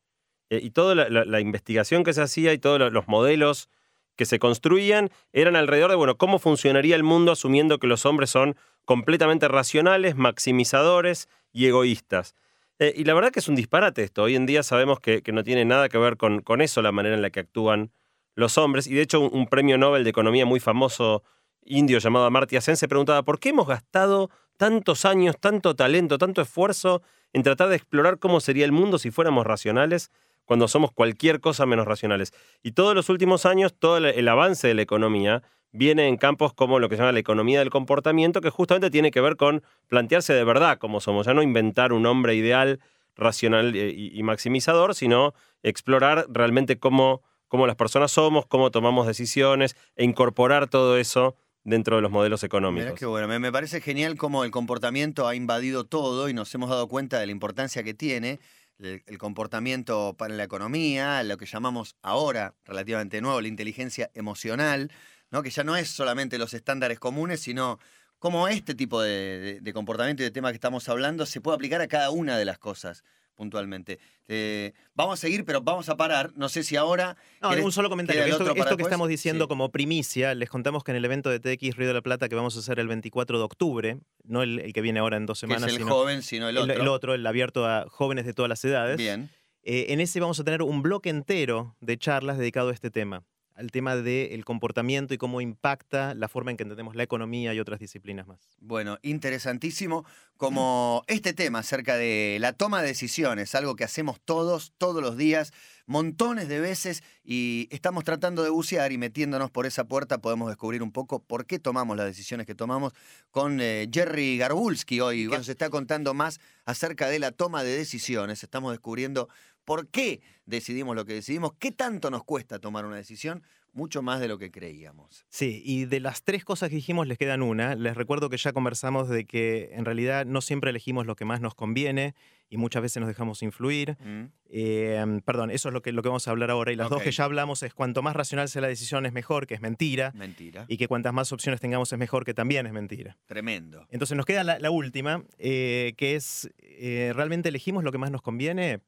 [0.49, 3.69] Eh, y toda la, la- la investigación que se hacía y todos lo- los modelos
[4.17, 8.30] que se construían eran alrededor de, bueno, cómo funcionaría el mundo asumiendo que los hombres
[8.30, 12.36] son completamente racionales, maximizadores y egoístas.
[12.80, 14.23] Eh, y la verdad que es un disparate esto.
[14.23, 16.91] Hoy en día sabemos que, que no tiene nada que ver con, con eso, la
[16.91, 17.91] manera en la que actúan
[18.36, 18.88] los hombres.
[18.88, 21.23] Y de hecho, un, un premio Nobel de Economía muy famoso
[21.67, 26.41] indio llamado Amartya Sen se preguntaba por qué hemos gastado tantos años, tanto talento, tanto
[26.41, 27.01] esfuerzo
[27.34, 30.12] en tratar de explorar cómo sería el mundo si fuéramos racionales
[30.47, 32.33] cuando somos cualquier cosa menos racionales.
[32.63, 36.53] Y todos los últimos años, todo el, el avance de la economía viene en campos
[36.53, 39.62] como lo que se llama la economía del comportamiento, que justamente tiene que ver con
[39.88, 42.79] plantearse de verdad cómo somos, ya no inventar un hombre ideal,
[43.17, 45.33] racional eh, y, y maximizador, sino
[45.63, 51.97] explorar realmente cómo, cómo las personas somos, cómo tomamos decisiones e incorporar todo eso dentro
[51.97, 52.93] de los modelos económicos.
[52.93, 56.69] qué bueno, me, me parece genial cómo el comportamiento ha invadido todo y nos hemos
[56.69, 58.39] dado cuenta de la importancia que tiene
[58.79, 64.91] el, comportamiento para la economía, lo que llamamos ahora, relativamente nuevo, la inteligencia emocional,
[65.31, 65.43] ¿no?
[65.43, 67.79] que ya no es solamente los estándares comunes, sino
[68.19, 71.55] cómo este tipo de, de- de comportamiento y de tema que estamos hablando se puede
[71.55, 73.03] aplicar a cada una de las cosas
[73.38, 74.00] puntualmente.
[74.28, 76.34] Eh, vamos a seguir, pero vamos a parar.
[76.36, 77.15] No sé si ahora...
[77.41, 78.23] No, ¿querés- un solo comentario.
[78.26, 78.80] Esto, que después?
[78.82, 79.47] estamos diciendo Sí.
[79.47, 82.36] como primicia, les contamos que en el evento de TX Río de la Plata que
[82.36, 85.39] vamos a hacer el 24 de octubre, no el, el que viene ahora en dos
[85.39, 86.82] que es semanas, el sino joven, sino el el- otro.
[86.82, 88.97] el otro, el abierto a jóvenes de todas las edades.
[88.97, 89.30] Bien.
[89.63, 93.23] Eh, en ese vamos a tener un bloque entero de charlas dedicado a este tema,
[93.57, 97.59] al tema del comportamiento y cómo impacta la forma en que entendemos la economía y
[97.59, 98.39] otras disciplinas más.
[98.59, 100.05] Bueno, interesantísimo
[100.37, 105.17] como este tema acerca de la toma de decisiones, algo que hacemos todos, todos los
[105.17, 105.53] días,
[105.87, 110.83] montones de veces y estamos tratando de bucear y metiéndonos por esa puerta podemos descubrir
[110.83, 112.93] un poco por qué tomamos las decisiones que tomamos
[113.31, 117.75] con eh, Jerry Garbulski hoy, que nos está contando más acerca de la toma de
[117.75, 118.43] decisiones.
[118.43, 119.29] Estamos descubriendo
[119.67, 123.43] por qué decidimos lo que decidimos, qué tanto nos cuesta tomar una decisión,
[123.77, 125.25] mucho más de lo que creíamos.
[125.29, 127.75] Sí, y de las tres cosas que dijimos les quedan una.
[127.75, 131.41] Les recuerdo que ya conversamos de que en realidad no siempre elegimos lo que más
[131.41, 132.15] nos conviene
[132.49, 133.95] y muchas veces nos dejamos influir.
[134.03, 134.31] ¿Mm?
[134.49, 136.71] Eh, perdón, eso es lo que, lo que vamos a hablar ahora.
[136.71, 139.45] Y las dos que ya hablamos es cuanto más racional sea la decisión es mejor,
[139.45, 140.11] que es mentira.
[140.15, 140.65] Mentira.
[140.67, 143.15] Y que cuantas más opciones tengamos es mejor, que también es mentira.
[143.27, 143.85] Tremendo.
[143.91, 148.09] Entonces nos queda la, la última, eh, que es, eh, ¿realmente elegimos lo que más
[148.09, 148.81] nos conviene?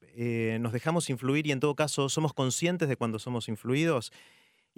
[0.59, 4.11] ¿Nos dejamos influir y en todo caso somos conscientes de cuando somos influidos?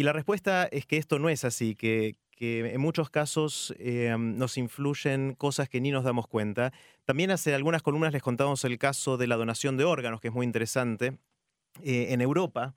[0.02, 4.58] Y la respuesta es que esto no es así, que, en muchos casos eh, nos
[4.58, 6.74] influyen cosas que ni nos damos cuenta.
[7.06, 10.34] También hace algunas columnas les contamos el caso de la donación de órganos, que es
[10.34, 11.20] muy interesante.
[11.84, 12.74] Eh, en Europa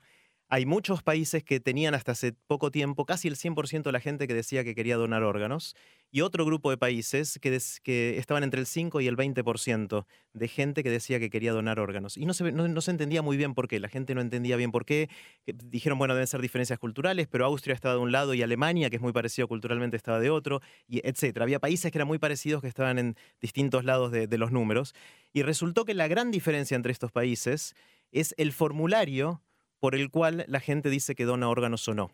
[0.47, 4.27] hay muchos países que tenían hasta hace poco tiempo casi el 100% de la gente
[4.27, 5.75] que decía que quería donar órganos
[6.11, 10.83] y otro grupo de países que, estaban entre el 5 y el 20% de gente
[10.83, 12.15] que decía que quería donar órganos.
[12.15, 15.09] Y no se, entendía muy bien por qué, la gente no entendía bien por qué.
[15.45, 18.97] Dijeron, bueno, deben ser diferencias culturales, pero Austria estaba de un lado y Alemania, que
[18.97, 21.43] es muy parecido culturalmente, estaba de otro, y etcétera.
[21.43, 24.93] Había países que eran muy parecidos que estaban en distintos lados de, de los números.
[25.33, 27.75] Y resultó que la gran diferencia entre estos países
[28.11, 29.41] es el formulario
[29.79, 32.11] por el cual la gente dice que dona órganos o no.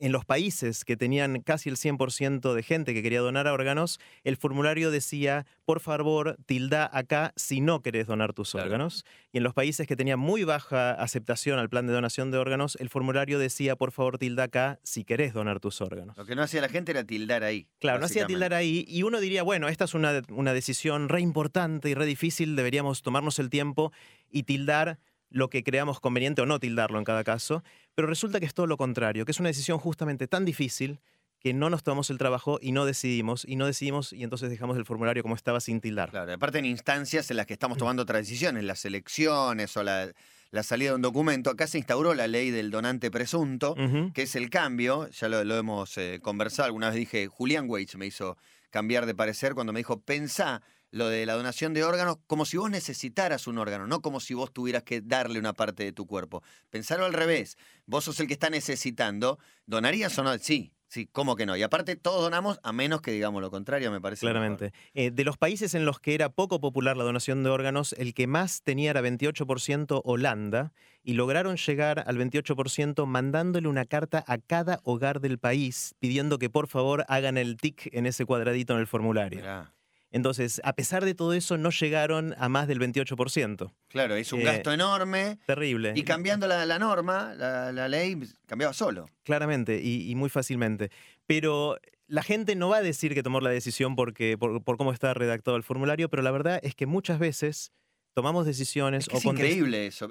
[0.00, 4.36] En los países que tenían casi el 100% de gente que quería donar órganos, el
[4.36, 8.66] formulario decía, por favor, tilda acá si no querés donar tus Claro.
[8.66, 9.04] órganos.
[9.32, 12.76] Y en los países que tenían muy baja aceptación al plan de donación de órganos,
[12.78, 16.16] el formulario decía, por favor, tilda acá si querés donar tus órganos.
[16.16, 17.66] Lo que no hacía la gente era tildar ahí.
[17.80, 21.22] Claro, no hacía tildar ahí y uno diría, bueno, esta es una, una decisión re
[21.22, 23.90] importante y re difícil, deberíamos tomarnos el tiempo
[24.30, 27.62] y tildar lo que creamos conveniente o no tildarlo en cada caso,
[27.94, 31.00] pero resulta que es todo lo contrario, que es una decisión justamente tan difícil
[31.40, 34.76] que no nos tomamos el trabajo y no decidimos, y no decidimos y entonces dejamos
[34.76, 36.10] el formulario como estaba sin tildar.
[36.10, 40.10] Claro, aparte en instancias en las que estamos tomando otras decisiones, las elecciones o la,
[40.50, 43.76] la salida de un documento, acá se instauró la ley del donante presunto,
[44.14, 47.94] que es el cambio, ya lo, lo hemos eh, conversado, alguna vez dije, Julián Weich
[47.96, 48.36] me hizo
[48.70, 52.56] cambiar de parecer cuando me dijo, pensá lo de la donación de órganos como si
[52.56, 56.06] vos necesitaras un órgano, no como si vos tuvieras que darle una parte de tu
[56.06, 56.42] cuerpo.
[56.70, 60.36] Pensarlo al revés, vos sos el que está necesitando, ¿donarías o no?
[60.38, 61.56] Sí, sí, ¿cómo que no?
[61.56, 64.20] Y aparte todos donamos a menos que digamos lo contrario, me parece.
[64.20, 64.72] Claramente.
[64.94, 68.14] Eh, de los países en los que era poco popular la donación de órganos, el
[68.14, 70.72] que más tenía era 28% Holanda
[71.02, 76.50] y lograron llegar al 28% mandándole una carta a cada hogar del país pidiendo que
[76.50, 79.40] por favor hagan el tic en ese cuadradito en el formulario.
[79.40, 79.74] Mirá.
[80.10, 83.72] Entonces, a pesar de todo eso, no llegaron a más del 28%.
[83.88, 85.38] Claro, es un Eh, gasto enorme.
[85.46, 85.92] Terrible.
[85.94, 89.08] Y cambiando la, la norma, la, la ley, cambiaba solo.
[89.24, 90.90] Claramente y, y muy fácilmente.
[91.26, 94.92] Pero la gente no va a decir que tomó la decisión porque, por, por cómo
[94.92, 97.72] está redactado el formulario, pero la verdad es que muchas veces
[98.14, 100.08] tomamos decisiones Es, que es increíble eso.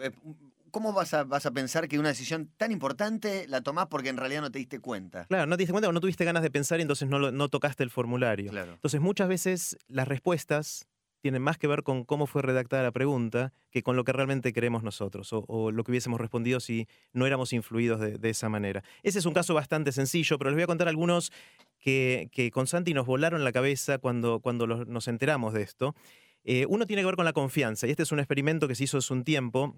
[0.78, 4.18] ¿Cómo vas a, vas a pensar que una decisión tan importante la tomás porque en
[4.18, 5.26] realidad no te diste cuenta?
[5.26, 7.32] Claro, no te diste cuenta o no tuviste ganas de pensar y entonces no, lo-
[7.32, 8.52] no tocaste el formulario.
[8.52, 8.74] Claro.
[8.74, 10.88] Entonces muchas veces las respuestas
[11.24, 14.54] tienen más que ver con cómo fue redactada la pregunta que con lo que realmente
[14.54, 18.48] queremos nosotros o, o lo que hubiésemos respondido si no éramos influidos de, de esa
[18.48, 18.84] manera.
[19.02, 21.32] Ese es un caso bastante sencillo, pero les voy a contar algunos
[21.80, 25.96] que, que con Santi nos volaron la cabeza cuando, cuando los- nos enteramos de esto.
[26.44, 28.84] Eh, uno tiene que ver con la confianza y este es un experimento que se
[28.84, 29.76] hizo hace un tiempo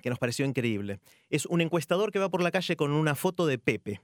[0.00, 1.00] que nos pareció increíble.
[1.28, 4.00] Es un encuestador que va por la calle con una foto de Pepe.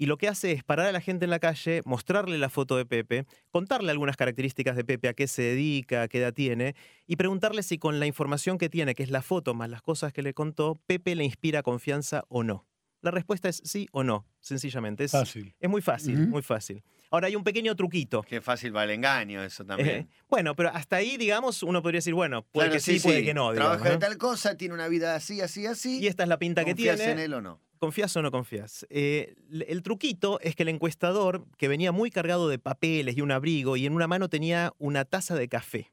[0.00, 2.76] Y lo que hace es parar a la gente en la calle, mostrarle la foto
[2.76, 6.76] de Pepe, contarle algunas características de Pepe, a qué se dedica, a qué edad tiene,
[7.08, 10.12] y preguntarle si con la información que tiene, que es la foto más las cosas
[10.12, 12.64] que le contó, Pepe le inspira confianza o no.
[13.00, 15.02] La respuesta es sí o no, sencillamente.
[15.02, 15.54] Es, Fácil.
[15.58, 16.84] es muy fácil, muy fácil.
[17.10, 18.22] Ahora hay un pequeño truquito.
[18.22, 19.88] Qué fácil va el engaño eso también.
[19.88, 23.24] Eh, bueno, pero hasta ahí, digamos, uno podría decir, bueno, puede Claro, que sí, puede
[23.24, 23.52] que no.
[23.54, 23.98] Trabaja de ¿no?
[23.98, 26.00] tal cosa, tiene una vida así, así, así.
[26.00, 27.12] Y esta es la pinta que ¿Confías tiene.
[27.12, 27.60] en él o no?
[27.78, 28.86] ¿Confías o no confías?
[28.90, 29.36] Eh,
[29.68, 33.76] el truquito es que el encuestador, que venía muy cargado de papeles y un abrigo,
[33.76, 35.92] y en una mano tenía una taza de café.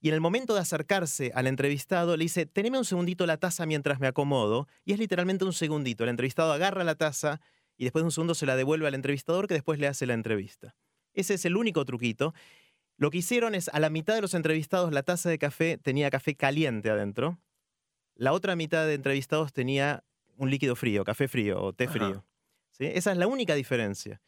[0.00, 3.64] Y en el momento de acercarse al entrevistado, le dice, teneme un segundito la taza
[3.64, 4.68] mientras me acomodo.
[4.84, 6.04] Y es literalmente un segundito.
[6.04, 7.40] El entrevistado agarra la taza
[7.76, 10.14] y después de un segundo se la devuelve al entrevistador que después le hace la
[10.14, 10.74] entrevista.
[11.12, 12.34] Ese es el único truquito.
[12.96, 16.10] Lo que hicieron es, a la mitad de los entrevistados, la taza de café tenía
[16.10, 17.38] café caliente adentro.
[18.14, 20.04] La otra mitad de entrevistados tenía
[20.36, 22.24] un líquido frío, café frío o té frío.
[22.70, 22.84] ¿Sí?
[22.86, 24.20] Esa es la única diferencia.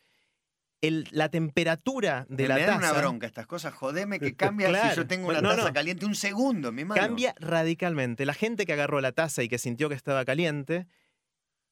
[0.83, 3.73] El- la temperatura de me la dan taza una bronca estas cosas.
[3.75, 4.95] Jodeme que cambia si Claro.
[4.97, 5.73] yo tengo una No, taza no.
[5.73, 7.01] caliente un segundo mi mano.
[7.01, 8.27] cambia radicalmente.
[8.27, 10.87] La gente que agarró la taza y que sintió que estaba caliente,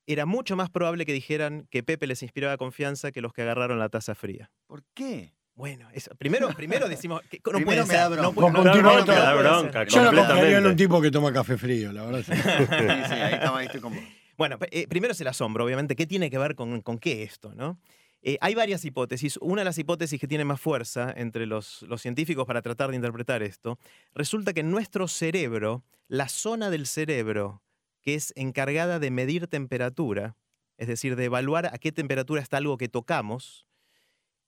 [0.06, 3.78] era mucho más probable que dijeran que Pepe les inspiraba confianza que los que agarraron
[3.78, 4.50] la taza fría.
[4.66, 5.32] ¿Por qué?
[5.56, 8.34] Bueno, eso- primero, primero decimos que no Primero puede me ser, da no bronca.
[8.34, 9.38] puede- Con no, no, no, no da ser.
[9.38, 12.22] bronca, Yo en un tipo que toma café frío, la verdad.
[12.26, 12.32] sí.
[12.34, 14.02] Sí, ahí estamos, ahí estoy con vos.
[14.36, 15.94] Bueno, eh, primero es el asombro, obviamente.
[15.94, 17.54] ¿Qué tiene que ver con, con qué esto?
[17.54, 17.78] ¿no?
[18.20, 19.36] Eh, hay varias hipótesis.
[19.40, 22.96] Una de las hipótesis que tiene más fuerza entre los, los científicos para tratar de
[22.96, 23.78] interpretar esto,
[24.12, 27.62] resulta que en nuestro cerebro, la zona del cerebro
[28.04, 30.36] que es encargada de medir temperatura,
[30.76, 33.66] es decir, de evaluar a qué temperatura está algo que tocamos,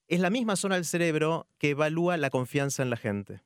[0.08, 3.42] es la misma zona del cerebro que evalúa la confianza en la gente.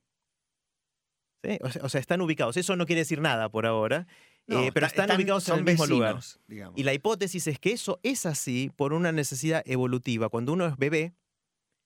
[1.43, 1.59] ¿Sí?
[1.83, 2.57] O, sea, están ubicados.
[2.59, 4.07] Eso no quiere decir nada por ahora.
[4.47, 6.19] No, Eh, pero está- están, ubicados en el mismo lugar.
[6.49, 6.79] digamos.
[6.79, 10.29] Y la hipótesis es que eso es así por una necesidad evolutiva.
[10.29, 11.15] Cuando uno es bebé,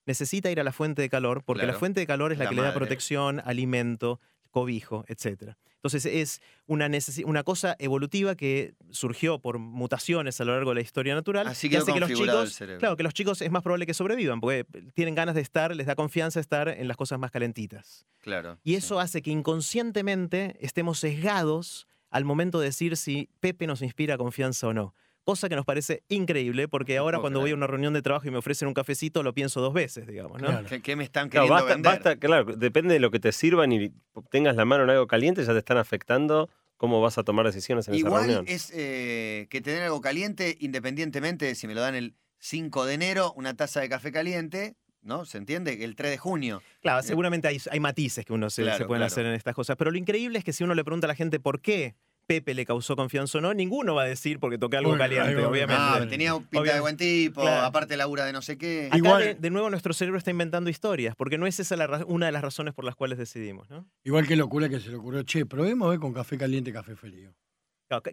[0.07, 2.51] necesita ir a la fuente de calor, porque la fuente de calor es la, La
[2.51, 4.21] que le da protección, alimento,
[4.55, 5.57] cobijo, etc.
[5.75, 11.13] Entonces es una, cosa evolutiva que surgió por mutaciones a lo largo de la historia
[11.17, 11.49] natural.
[11.49, 14.41] Así que hace que los chicos, claro, que los chicos es más probable que sobrevivan,
[14.41, 14.65] porque
[14.95, 18.07] tienen ganas de estar, les da confianza estar en las cosas más calentitas.
[18.21, 18.57] Claro.
[18.63, 18.77] Y sí.
[18.77, 24.69] eso hace que inconscientemente estemos sesgados al momento de decir si Pepe nos inspira confianza
[24.69, 24.95] o no.
[25.25, 28.31] Cosa que nos parece increíble, porque ahora cuando voy a una reunión de trabajo y
[28.31, 30.49] me ofrecen un cafecito, lo pienso dos veces, digamos, ¿no?
[30.49, 30.69] Claro.
[30.69, 31.93] ¿Qué, qué me están Claro, queriendo basta, vender?
[31.93, 33.91] basta, claro, depende de lo que te sirvan y
[34.31, 37.89] tengas la mano en algo caliente, ya te están afectando cómo vas a tomar decisiones
[37.89, 38.45] en esa Igual reunión.
[38.49, 42.93] es eh, que tener algo caliente, independientemente de si me lo dan el 5 de
[42.95, 45.25] enero, una taza de café caliente, ¿no?
[45.25, 45.85] ¿Se entiende?
[45.85, 46.63] El 3 de junio.
[46.83, 49.07] Claro, seguramente hay, hay matices que uno se, se Claro, pueden claro.
[49.07, 51.15] hacer en estas cosas, pero lo increíble es que si uno le pregunta a la
[51.15, 51.95] gente por qué
[52.27, 55.49] Pepe le causó confianza o no, ninguno va a decir porque toqué algo caliente, algo-
[55.49, 55.75] obviamente.
[55.79, 57.63] Ah, tenía pinta de buen tipo, Claro.
[57.67, 58.87] aparte labura de no sé qué.
[58.89, 62.05] Acá Igual- de, de nuevo nuestro cerebro está inventando historias, porque no es esa la
[62.07, 63.87] una de las razones por las cuales decidimos, ¿no?
[64.05, 67.35] Igual que locura que se le ocurrió, che, probemos hoy con café caliente, café frío.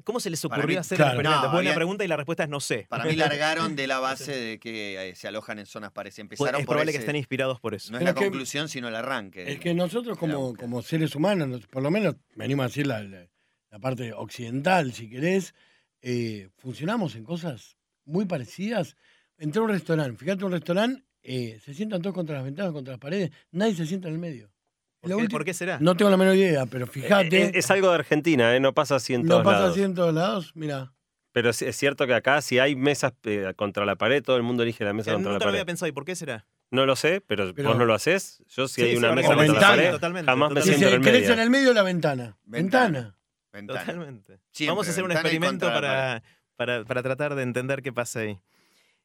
[0.03, 1.13] ¿Cómo se les ocurrió mí- hacer claro.
[1.13, 1.45] el experimento?
[1.47, 2.85] No, Buena había- pregunta y la respuesta es no sé.
[2.87, 6.27] Para mí largaron de la base de que eh, se alojan en zonas parecidas.
[6.27, 7.91] Pues Empezaron es por probable que estén inspirados por eso.
[7.91, 9.51] No es Pero la es que- conclusión, sino el arranque.
[9.51, 13.25] Es que nosotros como, seres humanos, nos- por lo menos venimos a decir la, la-
[13.71, 15.55] la parte occidental, si querés,
[16.01, 18.97] eh, funcionamos en cosas muy parecidas.
[19.37, 22.91] Entré a un restaurante, fíjate un restaurante, eh, se sientan todos contra las ventanas, contra
[22.93, 24.51] las paredes, nadie se sienta en el medio.
[24.99, 25.79] ¿Por qué, última- por qué será?
[25.79, 28.59] No tengo la menor idea, pero fíjate, Eh, es algo de Argentina, ¿eh?
[28.59, 29.71] no pasa así en no todos pasa lados.
[29.71, 30.93] así en todos lados, mira.
[31.31, 34.43] Pero es, es cierto que acá, si hay mesas eh, contra la pared, todo el
[34.43, 35.65] mundo elige la mesa Eh, contra nunca la lo había pared.
[35.71, 35.87] pensado.
[35.87, 36.45] ¿Y por qué será?
[36.71, 38.43] No lo sé, pero, Pero- vos no lo haces.
[38.49, 41.01] Yo, si Sí, hay una mesa contra la pared, Totalmente, jamás me siento en el
[41.01, 41.33] ¿querés medio.
[41.33, 42.37] en el medio o la ventana?
[42.43, 42.85] Ventana.
[42.99, 43.17] Ventana.
[43.51, 43.79] Ventana.
[43.81, 44.39] Totalmente.
[44.51, 46.23] Siempre, Vamos a hacer un experimento para,
[46.55, 48.39] para, para tratar de entender qué pasa ahí.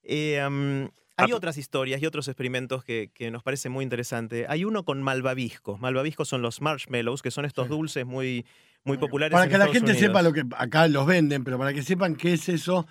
[0.02, 4.46] Eh, am, hay Ah, otras historias y otros experimentos que, que nos parecen muy interesantes.
[4.48, 5.78] Hay uno con malvavisco.
[5.78, 7.70] Malvaviscos son los marshmallows, que son estos Sí.
[7.70, 8.44] dulces muy,
[8.85, 9.32] muy populares.
[9.32, 9.98] Para en que la gente Unidos.
[9.98, 12.87] sepa lo que acá los venden, pero para que sepan qué es eso,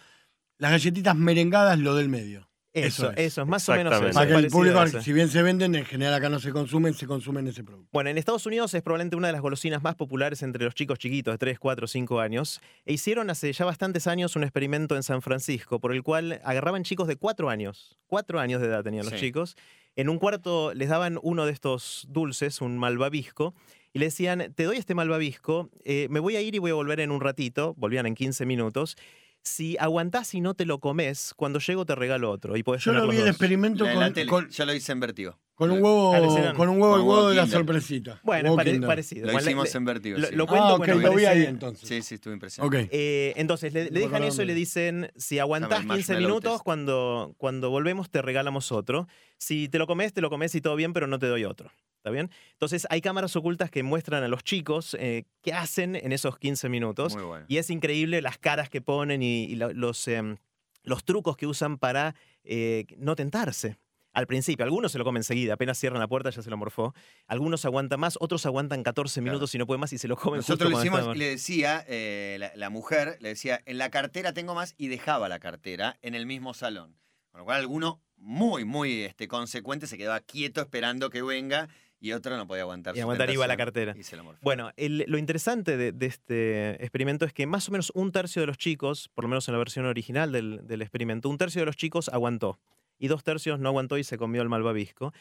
[0.57, 2.49] las galletitas merengadas, lo del medio.
[2.75, 3.47] Eso, Eso es.
[3.47, 4.11] más o menos eso.
[4.13, 7.07] Para que el público, si bien se venden, en general acá no se consumen, se
[7.07, 7.89] consumen ese producto.
[7.93, 10.99] Bueno, en Estados Unidos es probablemente una de las golosinas más populares entre los chicos
[10.99, 12.61] chiquitos de 3, 4, 5 años.
[12.85, 16.83] E hicieron hace ya bastantes años un experimento en San Francisco por el cual agarraban
[16.83, 17.97] chicos de 4 años.
[18.07, 19.19] 4 años de edad tenían los Sí.
[19.19, 19.55] chicos.
[19.95, 23.53] En un cuarto les daban uno de estos dulces, un malvavisco,
[23.93, 26.73] y le decían, te doy este malvavisco, eh, me voy a ir y voy a
[26.73, 27.73] volver en un ratito.
[27.77, 28.97] Volvían en 15 minutos.
[29.45, 32.57] Si aguantás y no te lo comes, cuando llego te regalo otro.
[32.57, 35.37] Y podés Yo lo vi el experimento con, tele, con, Yo lo hice en Vertigo.
[35.55, 38.19] Con un huevo, Ah, con un huevo, el huevo huevo de la sorpresita.
[38.23, 39.25] Bueno, es pare- parecido.
[39.27, 40.17] Lo Bueno, hicimos le- en Vertigo.
[40.19, 40.35] lo- sí.
[40.35, 41.87] lo cuento, Ah, ok, bueno, lo vi ahí entonces.
[41.87, 42.87] Sí, sí, estuve impresionado.
[42.91, 46.29] Eh, entonces, le, le dejan eso y le dicen, si aguantás Dame el 15 marshmallow
[46.41, 49.07] minutos, cuando, cuando volvemos te regalamos otro.
[49.37, 51.71] Si te lo comes, te lo comes y todo bien, pero no te doy otro.
[51.97, 52.29] ¿Está bien?
[52.51, 56.69] Entonces, hay cámaras ocultas que muestran a los chicos eh, qué hacen en esos 15
[56.69, 57.15] minutos.
[57.15, 57.45] Muy bueno.
[57.47, 60.35] Y es increíble las caras que ponen y, y lo- los, em,
[60.83, 62.13] los trucos que usan para
[62.43, 63.77] eh, no tentarse.
[64.15, 66.95] Al principio, algunos se lo comen enseguida, apenas cierran la puerta ya se lo morfó.
[67.27, 69.33] Algunos aguantan más, otros aguantan 14 Claro.
[69.33, 71.85] minutos y no pueden más y se lo comen Nosotros lo cuando hicimos le decía,
[71.87, 75.97] eh, la, la mujer le decía, en la cartera tengo más y dejaba la cartera
[76.01, 76.95] en el mismo salón.
[77.31, 81.67] Con lo cual alguno muy, muy este, consecuente se quedaba quieto esperando que venga
[81.99, 82.95] y otro no podía aguantar.
[82.95, 83.93] Y aguantar iba la cartera.
[83.97, 84.23] Y se lo.
[84.41, 88.41] Bueno, el- lo interesante de, de este experimento es que más o menos un tercio
[88.41, 91.61] de los chicos, por lo menos en la versión original del, del experimento, un tercio
[91.61, 92.59] de los chicos aguantó
[92.97, 95.13] y dos tercios no aguantó y se comió el malvavisco.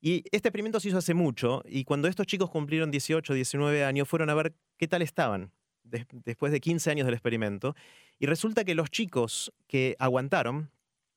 [0.00, 4.06] Y este experimento se hizo hace mucho y cuando estos chicos cumplieron 18, 19 años
[4.08, 5.50] fueron a ver qué tal estaban
[5.82, 7.74] des- después de 15 años del experimento.
[8.18, 10.70] Y resulta que los chicos que aguantaron,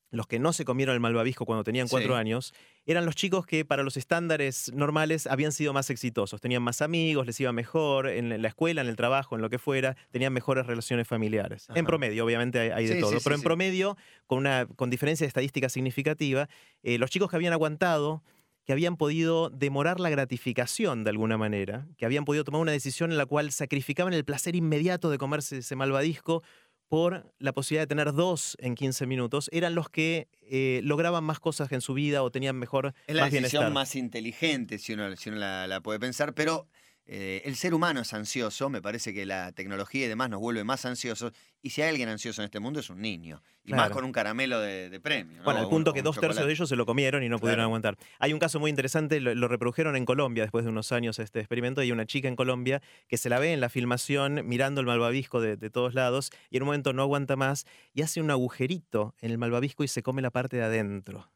[0.10, 2.20] los que no se comieron el malvavisco cuando tenían cuatro Sí.
[2.20, 2.54] años,
[2.88, 7.28] eran los chicos que para los estándares normales habían sido más exitosos, tenían más amigos,
[7.28, 10.66] les iba mejor en la escuela, en el trabajo, en lo que fuera, tenían mejores
[10.66, 11.68] relaciones familiares.
[11.76, 14.66] En promedio, obviamente hay, hay de Sí, todo, sí, pero sí, en promedio, con una
[14.66, 16.48] con diferencia de estadística significativa,
[16.82, 18.24] eh, los chicos que habían aguantado,
[18.68, 23.12] que habían podido demorar la gratificación de alguna manera, que habían podido tomar una decisión
[23.12, 26.44] en la cual sacrificaban el placer inmediato de comerse ese malvadisco
[26.88, 31.40] por la posibilidad de tener dos en 15 minutos, eran los que eh, lograban más
[31.40, 33.74] cosas en su vida o tenían mejor es la más decisión bienestar.
[33.74, 36.68] más inteligente si uno, si uno la, la puede pensar, pero
[37.08, 40.64] eh, el ser humano es ansioso, me parece que la tecnología y demás nos vuelve
[40.64, 43.90] más ansiosos, y si hay alguien ansioso en este mundo es un niño, y más
[43.90, 45.38] con un caramelo de, de premio.
[45.40, 45.44] ¿no?
[45.44, 47.58] Bueno, al punto un- que dos tercios de ellos se lo comieron y no pudieron
[47.58, 47.68] Claro.
[47.68, 47.98] aguantar.
[48.20, 51.40] Hay un caso muy interesante, lo, lo reprodujeron en Colombia después de unos años este
[51.40, 51.82] experimento.
[51.82, 55.42] Hay una chica en Colombia que se la ve en la filmación mirando el malvavisco
[55.42, 59.16] de, de todos lados y en un momento no aguanta más y hace un agujerito
[59.22, 61.30] en el malvavisco y se come la parte de adentro.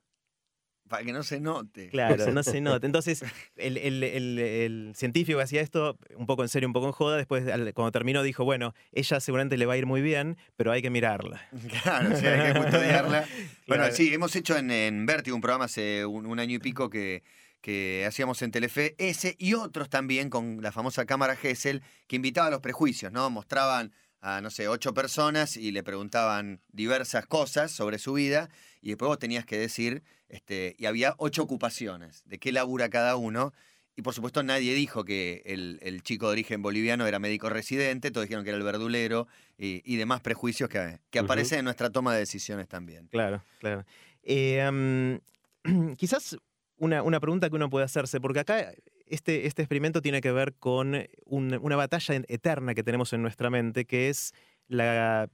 [0.91, 1.89] Para que no se note.
[1.89, 2.85] Claro, no se nota.
[2.85, 3.23] Entonces,
[3.55, 6.91] el, el- el- el científico que hacía esto, un poco en serio, un poco en
[6.91, 10.71] joda, después cuando terminó dijo, bueno, ella seguramente le va a ir muy bien, pero
[10.71, 11.41] hay que mirarla.
[11.83, 13.25] Claro, sí, hay que custodiarla.
[13.67, 13.95] Bueno, Claro.
[13.95, 17.23] sí, hemos hecho en, en Vértigo un programa hace un, un año y pico que,
[17.61, 22.47] que hacíamos en Telefe, ese y otros también con la famosa cámara Gesell, que invitaba
[22.47, 23.29] a los prejuicios, ¿no?
[23.29, 28.49] Mostraban a, no sé, ocho personas y le preguntaban diversas cosas sobre su vida
[28.81, 33.15] y después vos tenías que decir, este, y había ocho ocupaciones, de qué labura cada
[33.15, 33.53] uno.
[33.95, 38.09] Y por supuesto nadie dijo que el, el chico de origen boliviano era médico residente,
[38.09, 41.89] todos dijeron que era el verdulero y, y demás prejuicios que, que aparecen en nuestra
[41.89, 43.07] toma de decisiones también.
[43.07, 43.85] Claro, claro.
[44.23, 45.19] Eh,
[45.97, 46.37] quizás
[46.77, 48.71] una, una pregunta que uno puede hacerse, porque acá
[49.11, 50.95] este, este experimento tiene que ver con
[51.25, 54.33] un- una batalla eterna que tenemos en nuestra mente, que es
[54.67, 55.29] la,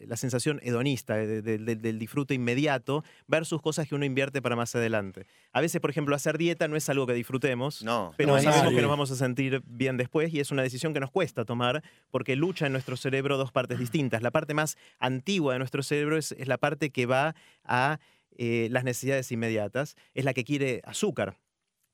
[0.00, 4.56] la sensación hedonista de- de- de- del disfrute inmediato versus cosas que uno invierte para
[4.56, 5.24] más adelante.
[5.54, 7.82] A veces, por ejemplo, hacer dieta no es algo que disfrutemos.
[7.82, 10.92] No, Pero No, sabemos que nos vamos a sentir bien después y es una decisión
[10.92, 14.20] que nos cuesta tomar porque lucha en nuestro cerebro dos partes distintas.
[14.20, 17.98] La parte más antigua de nuestro cerebro es, es la parte que va a
[18.36, 21.38] eh, las necesidades inmediatas, es la que quiere azúcar.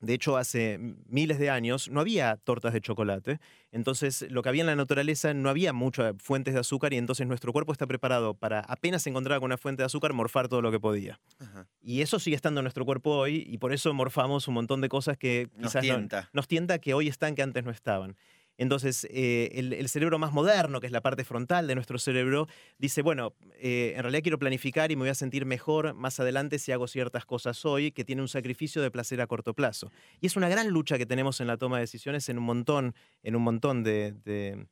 [0.01, 0.79] De hecho, hace
[1.09, 3.39] miles de años no había tortas de chocolate,
[3.71, 7.27] entonces lo que había en la naturaleza no había muchas fuentes de azúcar y entonces
[7.27, 10.71] nuestro cuerpo está preparado para apenas encontrar con una fuente de azúcar morfar todo lo
[10.71, 11.21] que podía.
[11.39, 11.67] Ajá.
[11.83, 14.89] Y eso sigue estando en nuestro cuerpo hoy y por eso morfamos un montón de
[14.89, 15.91] cosas que Nos quizás no-
[16.33, 18.17] nos tienta que hoy están que antes no estaban.
[18.61, 22.47] Entonces, eh, el, cerebro más moderno, que es la parte frontal de nuestro cerebro,
[22.77, 26.59] dice, bueno, eh, en realidad quiero planificar y me voy a sentir mejor más adelante
[26.59, 29.91] si hago ciertas cosas hoy, que tiene un sacrificio de placer a corto plazo.
[30.21, 32.95] Y es una gran lucha que tenemos en la toma de decisiones en un montón,
[33.23, 34.67] en un montón de,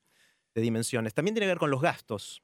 [0.54, 1.14] dimensiones.
[1.14, 2.42] También tiene que ver con los gastos.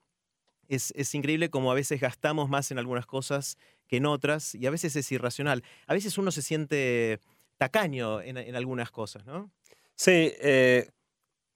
[0.69, 4.65] Es, es increíble como a veces gastamos más en algunas cosas que en otras y
[4.65, 5.63] a veces es irracional.
[5.87, 7.21] A veces uno se siente
[7.59, 9.51] tacaño en, en algunas cosas, ¿no?
[9.97, 10.89] Sí, eh,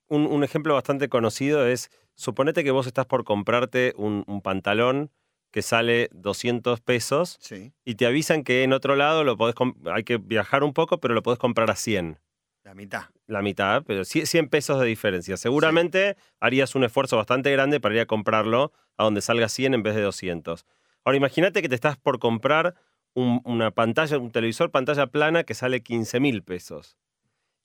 [0.09, 5.11] un, un ejemplo bastante conocido es, suponete que vos estás por comprarte un, un pantalón
[5.51, 9.55] que sale 200 pesos Sí, y te avisan que en otro lado lo podés
[9.93, 12.19] hay que viajar un poco, pero lo podés comprar a 100.
[12.65, 13.03] la mitad.
[13.27, 15.37] La mitad, pero cie- 100 pesos de diferencia.
[15.39, 19.83] Seguramente harías un esfuerzo bastante grande para ir a comprarlo a donde salga 100 en
[19.83, 20.67] vez de 200.
[21.05, 22.75] Ahora imagínate que te estás por comprar
[23.15, 26.97] un- una pantalla, un televisor pantalla plana que sale 15 mil pesos.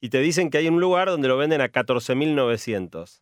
[0.04, 3.22] Y te dicen que hay un lugar donde lo venden a 14.900.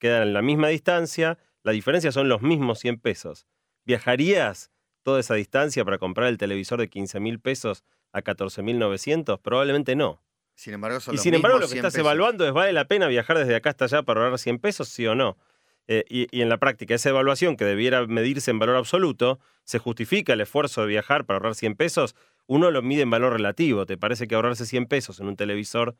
[0.00, 3.46] Quedan en la misma distancia, la diferencia son los mismos 100 pesos.
[3.84, 4.72] ¿Viajarías
[5.04, 9.40] toda esa distancia para comprar el televisor de 15 mil pesos a 14.900?
[9.42, 10.20] Probablemente no.
[10.56, 12.04] Sin embargo, son Y los sin embargo, lo que 100 estás pesos.
[12.04, 15.06] evaluando es, ¿vale la pena viajar desde acá hasta allá para ahorrar 100 pesos, sí
[15.06, 15.38] o no?
[15.86, 19.78] Eh, y, y en la práctica, esa evaluación que debiera medirse en valor absoluto, ¿se
[19.78, 22.16] justifica el esfuerzo de viajar para ahorrar 100 pesos?
[22.46, 23.86] Uno lo mide en valor relativo.
[23.86, 25.94] ¿Te parece que ahorrarse 100 pesos en un televisor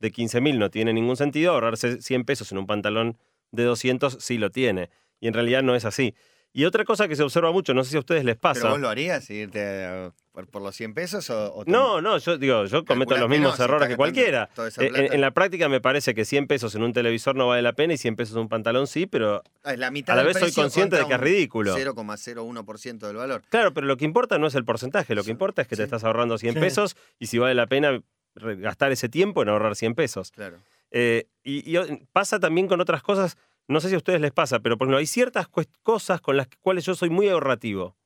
[0.00, 1.52] de 15 mil no tiene ningún sentido?
[1.52, 3.18] Ahorrarse 100 pesos en un pantalón
[3.50, 4.90] de 200 sí lo tiene.
[5.20, 6.14] Y en realidad no es así.
[6.52, 8.70] Y otra cosa que se observa mucho, no sé si a ustedes les ¿Pero pasa.
[8.70, 12.64] vos lo harías, irte a- por, por los 100 pesos o, No, no, yo digo,
[12.66, 14.48] yo cometo los mismos no, errores que cualquiera.
[14.78, 17.72] Eh, En, la práctica me parece que 100 pesos en un televisor no vale la
[17.72, 20.26] pena y 100 pesos en un pantalón sí, pero Ah, es la mitad a la
[20.26, 21.74] vez soy consciente de que es ridículo.
[21.76, 23.42] 0,01% del valor.
[23.48, 25.74] Claro, pero lo que importa no es el porcentaje, lo que Sí, importa es que
[25.74, 26.60] te estás ahorrando 100 Sí.
[26.60, 28.00] pesos y si vale la pena
[28.36, 30.30] gastar ese tiempo en ahorrar 100 pesos.
[30.30, 30.58] Claro.
[30.92, 31.76] Eh, y,
[32.12, 33.36] pasa también con otras cosas,
[33.66, 35.48] no sé si a ustedes les pasa, pero por ejemplo, hay ciertas
[35.82, 37.97] cosas con las cuales yo soy muy ahorrativo.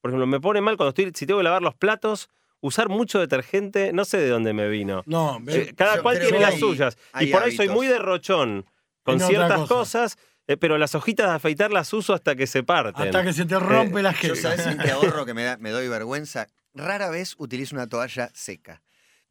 [0.00, 2.30] Por ejemplo, me pone mal cuando estoy, si tengo que lavar los platos,
[2.60, 5.02] usar mucho detergente, no sé de dónde me vino.
[5.06, 6.96] No, ve- Eh, Cada yo cual tiene que las hay- suyas.
[7.20, 7.76] Y por ahí soy hábitos.
[7.76, 8.66] muy derrochón
[9.02, 9.74] con ciertas cosa.
[9.74, 13.06] cosas, eh, pero las hojitas de afeitar las uso hasta que se parten.
[13.06, 14.36] hasta que se te rompe la Yo gente.
[14.40, 16.46] sabes en qué ahorro que me, da, me doy vergüenza.
[16.74, 18.82] Rara vez utilizo una toalla seca.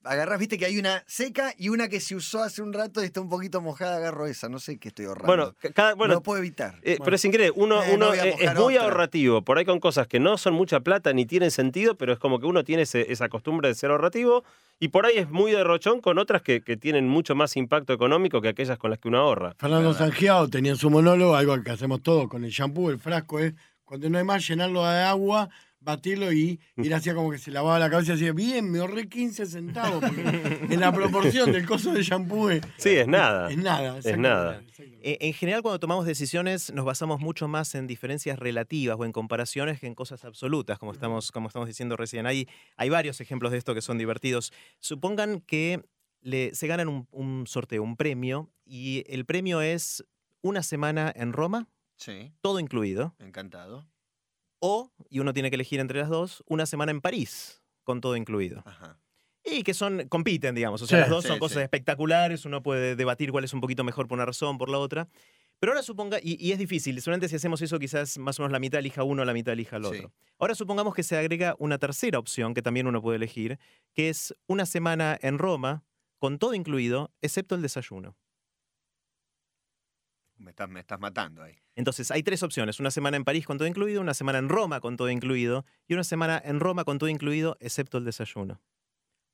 [0.07, 3.05] Agarrás, viste que hay una seca y una que se usó hace un rato y
[3.05, 4.49] está un poquito mojada, agarro esa.
[4.49, 5.27] No sé qué estoy ahorrando.
[5.27, 6.75] Bueno, ca- cada, no bueno puedo evitar.
[6.81, 7.05] eh, Bueno.
[7.05, 8.87] pero es increíble, uno, Eh, no uno eh, es muy otra.
[8.87, 12.19] ahorrativo, por ahí con cosas que no son mucha plata ni tienen sentido, pero es
[12.19, 14.43] como que uno tiene ese- esa costumbre de ser ahorrativo,
[14.79, 18.41] y por ahí es muy derrochón con otras que, que tienen mucho más impacto económico
[18.41, 19.55] que aquellas con las que uno ahorra.
[19.57, 19.93] Fernando.
[19.93, 23.53] Sangiao tenía en su monólogo algo que hacemos todos con el shampoo, el frasco es
[23.83, 25.49] cuando no hay más llenarlo de agua
[25.79, 29.07] batirlo y ir hacia como que se lavaba la cabeza y decía, bien, me ahorré
[29.07, 30.03] 15 centavos.
[30.03, 33.49] en la proporción del coso de shampoo es, Sí, es nada.
[33.49, 33.97] es nada.
[33.99, 34.61] Es nada.
[34.79, 39.11] Eh, En general, cuando tomamos decisiones, nos basamos mucho más en diferencias relativas o en
[39.11, 42.25] comparaciones que en cosas absolutas, como estamos, como estamos diciendo recién.
[42.25, 44.51] Hay, hay varios ejemplos de esto que son divertidos.
[44.79, 45.81] Supongan que
[46.21, 50.03] le- se ganan un, un sorteo, un premio, y el premio es
[50.41, 51.67] una semana en Roma,
[51.99, 53.87] Sí, todo incluido, encantado.
[54.59, 58.15] O, y uno tiene que elegir entre las dos, una semana en París, con todo
[58.15, 58.63] incluido.
[58.65, 58.99] Ajá.
[59.43, 60.81] Y que son, compiten, digamos.
[60.81, 61.63] O sea, Sí, las dos sí, son cosas sí.
[61.63, 65.07] espectaculares, uno puede debatir cuál es un poquito mejor por una razón, por la otra.
[65.59, 68.51] Pero ahora suponga, y, y es difícil, solamente si hacemos eso, quizás más o menos
[68.51, 69.89] la mitad elija uno, la mitad elija el Sí.
[69.89, 70.13] otro.
[70.37, 73.57] Ahora supongamos que se agrega una tercera opción que también uno puede elegir,
[73.95, 75.83] que es una semana en Roma,
[76.19, 78.17] con todo incluido, excepto el desayuno.
[80.37, 81.55] Me estás, me estás matando ahí.
[81.77, 82.79] Entonces, hay tres opciones.
[82.81, 85.93] Una semana en París con todo incluido, una semana en Roma con todo incluido y
[85.93, 88.59] una semana en Roma con todo incluido, excepto el desayuno.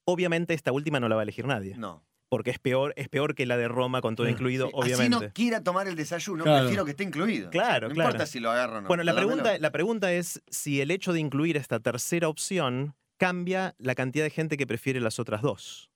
[0.06, 2.04] Obviamente esta última no la va a elegir nadie, No.
[2.30, 5.16] porque es peor, es peor que la de Roma con todo incluido, Sí, obviamente.
[5.16, 6.60] Así no quiera tomar el desayuno, Claro.
[6.64, 7.50] prefiero que esté incluido.
[7.50, 8.10] Claro, no claro.
[8.10, 8.88] importa si lo agarro o no.
[8.90, 13.74] Bueno, la pregunta, la pregunta es si el hecho de incluir esta tercera opción cambia
[13.78, 15.90] la cantidad de gente que prefiere las otras dos.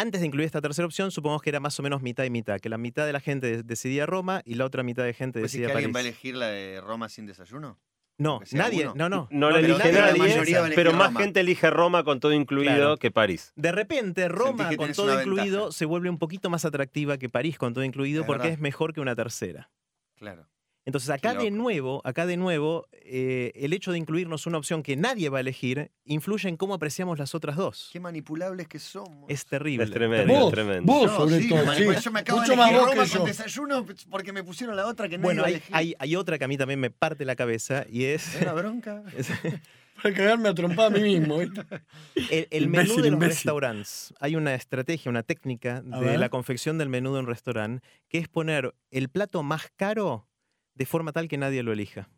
[0.00, 2.58] Antes de incluir esta tercera opción, supongamos que era más o menos mitad y mitad,
[2.58, 5.40] que la mitad de la gente de- decidía Roma y la otra mitad de gente
[5.40, 5.94] ¿Pues es decidía que alguien París.
[6.06, 7.78] va a elegir la de Roma sin desayuno?
[8.16, 8.94] No, nadie, uno?
[8.96, 9.28] no, no.
[9.30, 11.20] No la pero elige la nadie, pero más Roma.
[11.20, 12.96] gente elige Roma con todo incluido Claro.
[12.98, 13.52] que París.
[13.56, 15.72] De repente, Roma con todo incluido ventaja.
[15.72, 18.54] se vuelve un poquito más atractiva que París con todo incluido Es porque verdad.
[18.54, 19.70] es mejor que una tercera.
[20.16, 20.46] Claro.
[20.90, 24.96] Entonces, acá de nuevo, acá de nuevo, eh, el hecho de incluirnos una opción que
[24.96, 27.90] nadie va a elegir influye en cómo apreciamos las otras dos.
[27.92, 29.24] Qué manipulables que somos.
[29.28, 29.84] Es terrible.
[29.84, 30.34] Es tremendo.
[30.34, 30.92] Vos, tremendo.
[30.92, 31.66] vos Yo, sobre sí, todo, sí.
[31.66, 32.00] manipulé.
[32.00, 33.24] Yo me acabo Mucho de más vos Roma que con yo.
[33.24, 35.76] desayuno porque me pusieron la otra que nadie Bueno, iba a hay, elegir.
[35.76, 38.52] hay, hay otra que a mí también me parte la cabeza y es ¿Es una
[38.52, 39.04] bronca?
[39.16, 39.28] es
[40.02, 41.60] Para cagarme a trompada a mí mismo, ¿viste?
[42.30, 43.34] el, el Imbécil, menú de los imbécil.
[43.36, 44.14] restaurantes.
[44.18, 48.26] Hay una estrategia, una técnica de la confección del menú de un restaurante que es
[48.26, 50.26] poner el plato más caro
[50.74, 52.08] de forma tal que nadie lo elija.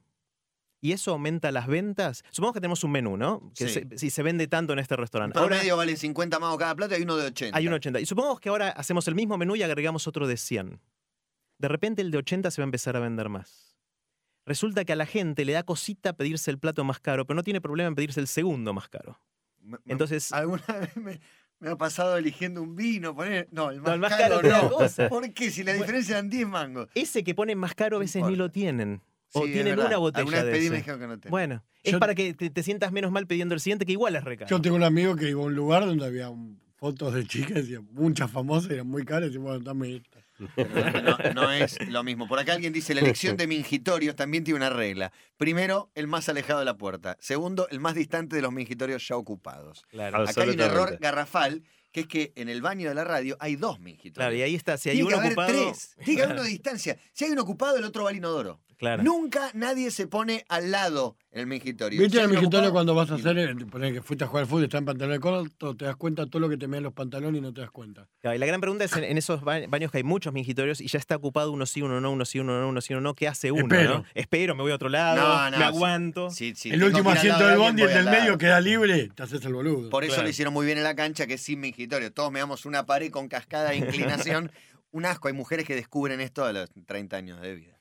[0.80, 2.24] Y eso aumenta las ventas.
[2.30, 3.52] Supongamos que tenemos un menú, ¿no?
[3.56, 3.74] Que Sí.
[3.88, 5.38] se- si se vende tanto en este restaurante.
[5.38, 7.56] Ahora promedio vale 50 más cada plato y hay uno de 80.
[7.56, 8.00] hay un 80.
[8.00, 10.80] Y supongamos que ahora hacemos el mismo menú y agregamos otro de 100.
[11.58, 13.76] De repente el de 80 se va a empezar a vender más.
[14.44, 17.44] Resulta que a la gente le da cosita pedirse el plato más caro, pero no
[17.44, 19.20] tiene problema en pedirse el segundo más caro.
[19.60, 21.20] Me- me- Entonces, Alguna vez me,
[21.62, 23.46] me ha pasado eligiendo un vino, poner.
[23.52, 24.70] No, el más, el más caro, caro no.
[24.70, 25.08] cosa.
[25.08, 25.50] ¿Por qué?
[25.52, 26.88] Si la diferencia eran 10 mangos.
[26.94, 29.00] ese que ponen más caro a No veces ni lo tienen.
[29.32, 31.30] O Sí, tienen una botella Alguna vez de pedí me dijeron que no tenía.
[31.30, 34.14] Bueno, es Yo- para que te, te sientas menos mal pidiendo el siguiente, que igual
[34.16, 34.50] es recaro.
[34.50, 37.54] Yo tengo un amigo que iba a un lugar donde había un- fotos de chicas,
[37.54, 40.02] decía, muchas famosas, eran muy caras, y bueno, dame
[40.56, 42.28] No, no es lo mismo.
[42.28, 45.12] Por acá alguien dice, la elección de mingitorios también tiene una regla.
[45.36, 47.16] Primero, el más alejado de la puerta.
[47.20, 49.84] Segundo, el más distante de los mingitorios ya ocupados.
[49.90, 53.36] Claro, Acá hay un error garrafal, que es que en el baño de la radio
[53.40, 54.14] hay dos mingitorios.
[54.14, 54.78] claro, y ahí está.
[54.78, 55.52] Si hay Tiene que uno haber ocupado.
[55.72, 55.94] tres.
[56.04, 56.98] Tiene que haber uno de distancia.
[57.12, 58.60] Si hay uno ocupado, el otro va al inodoro.
[58.82, 59.04] Claro.
[59.04, 62.00] Nunca nadie se pone al lado en el mingitorio.
[62.02, 64.42] ¿Viste en el mingitorio ocupado, cuando vas a y- hacer, poner que fuiste a jugar
[64.42, 66.92] al fútbol, está en pantalón corto, te das cuenta todo lo que te mean los
[66.92, 68.08] pantalones y no te das cuenta?
[68.20, 70.80] Claro, y la gran pregunta es en, en esos ba- baños que hay muchos mingitorios
[70.80, 73.00] y ya está ocupado uno sí, uno no, uno sí, uno no, uno sí, uno
[73.02, 73.14] no.
[73.14, 73.62] ¿Qué hace uno?
[73.62, 73.98] Espero.
[73.98, 74.04] no?
[74.14, 76.30] Espero, me voy a otro lado, No, no, me aguanto.
[76.30, 79.44] Sí, sí, el último asiento de del bondi, el del medio, queda libre, te haces
[79.44, 79.90] el boludo.
[79.90, 80.24] Por eso Claro.
[80.24, 82.12] lo hicieron muy bien en la cancha, que es sin mingitorio.
[82.12, 84.50] Todos meamos una pared con cascada e inclinación.
[84.94, 85.28] Un asco.
[85.28, 87.78] Hay mujeres que descubren esto a los 30 años de vida.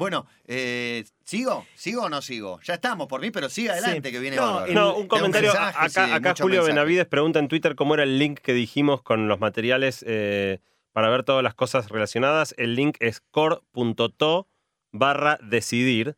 [0.00, 1.66] Bueno, eh, ¿sigo?
[1.74, 2.58] ¿Sigo o no sigo?
[2.62, 4.12] Ya estamos por mí, pero sigue adelante, Sí.
[4.14, 5.50] que viene No, el- un comentario.
[5.52, 6.74] mensajes, acá sí, acá muchos Julio mensajes.
[6.74, 10.60] Benavides pregunta en Twitter cómo era el link que dijimos con los materiales eh,
[10.92, 12.54] para ver todas las cosas relacionadas.
[12.56, 14.48] El link es core.to
[14.90, 16.16] barra decidir.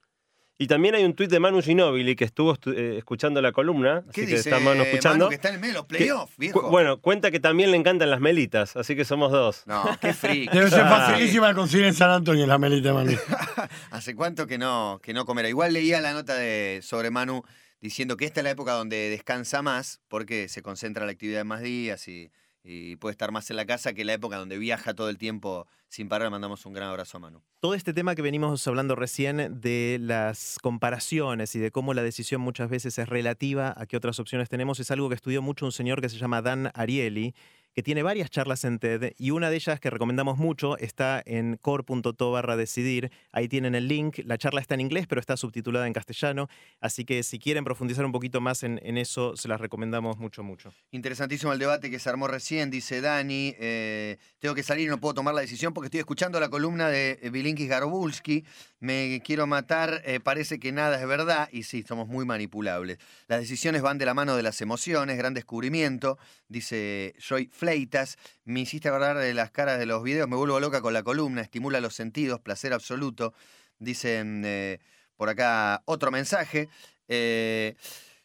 [0.58, 4.02] Y también hay un tuit de Manu Ginóbili que estuvo estu- eh, escuchando la columna.
[4.12, 5.24] ¿Qué así que dice está Manu escuchando.
[5.24, 6.70] Manu, que está en el medio de los playoffs, Cu- viejo?
[6.70, 9.62] Bueno, cuenta que también le encantan las melitas, así que somos dos.
[9.66, 10.52] No, qué freak.
[10.52, 13.12] Debe ser facilísima de conseguir en San Antonio la melita, Manu.
[13.90, 15.48] ¿Hace cuánto que no, que no comerá?
[15.48, 17.42] Igual leía la nota de, sobre Manu
[17.80, 21.46] diciendo que esta es la época donde descansa más porque se concentra la actividad en
[21.48, 22.30] más días y,
[22.64, 25.66] y puede estar más en la casa que la época donde viaja todo el tiempo
[25.88, 26.26] sin parar.
[26.26, 27.42] Le mandamos un gran abrazo a Manu.
[27.60, 32.40] Todo este tema que venimos hablando recién de las comparaciones y de cómo la decisión
[32.40, 35.72] muchas veces es relativa a qué otras opciones tenemos es algo que estudió mucho un
[35.72, 37.34] señor que se llama Dan Ariely,
[37.74, 41.56] que tiene varias charlas en TED y una de ellas que recomendamos mucho está en
[41.56, 43.10] core.to barra decidir.
[43.32, 44.18] Ahí tienen el link.
[44.24, 46.48] La charla está en inglés, pero está subtitulada en castellano.
[46.80, 50.72] Así que si quieren profundizar un poquito más en, eso, se las recomendamos mucho, mucho.
[50.90, 53.54] Interesantísimo el debate que se armó recién, dice Dani.
[53.58, 56.88] Eh, tengo que salir y no puedo tomar la decisión porque estoy escuchando la columna
[56.88, 58.44] de Bilinkis Garbulski.
[58.80, 61.48] Me quiero matar, eh, parece que nada es verdad.
[61.52, 62.98] Y sí, somos muy manipulables.
[63.28, 66.18] Las decisiones van de la mano de las emociones, gran descubrimiento,
[66.48, 68.18] dice Joy Fleitas.
[68.44, 71.42] Me hiciste acordar de las caras de los videos, me vuelvo loca con la columna,
[71.42, 73.34] estimula los sentidos, placer absoluto.
[73.78, 74.80] Dicen eh,
[75.16, 76.68] por acá otro mensaje.
[77.06, 77.76] Eh,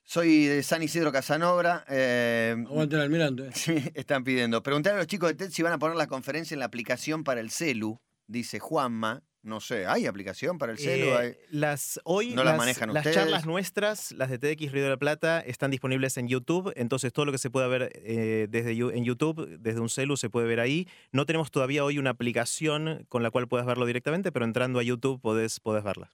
[0.03, 1.85] soy de San Isidro Casanobra.
[1.87, 3.51] Eh, Aguante el almirante.
[3.53, 4.63] Sí, están pidiendo.
[4.63, 7.23] Preguntar a los chicos de TED si van a poner la conferencia en la aplicación
[7.23, 9.21] para el celu, dice Juanma.
[9.43, 11.07] No sé, ¿hay aplicación para el celu?
[11.19, 14.97] Eh, las, hoy ¿No las, manejan las charlas nuestras, las de TEDx Río de la
[14.97, 16.73] Plata, están disponibles en YouTube.
[16.75, 20.29] Entonces, todo lo que se puede ver eh, desde en YouTube, desde un celu, se
[20.29, 20.87] puede ver ahí.
[21.11, 24.83] No tenemos todavía hoy una aplicación con la cual puedas verlo directamente, pero entrando a
[24.83, 26.11] YouTube podés, podés verla.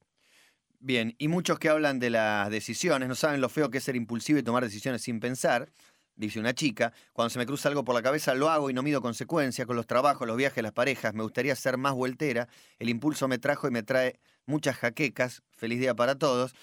[0.79, 3.95] Bien, y muchos que hablan de las decisiones no saben lo feo que es ser
[3.95, 5.71] impulsivo y tomar decisiones sin pensar
[6.15, 8.83] dice una chica, cuando se me cruza algo por la cabeza lo hago y no
[8.83, 12.47] mido consecuencias con los trabajos, los viajes, las parejas, me gustaría ser más vueltera,
[12.79, 16.53] el impulso me trajo y me trae muchas jaquecas, feliz día para todos.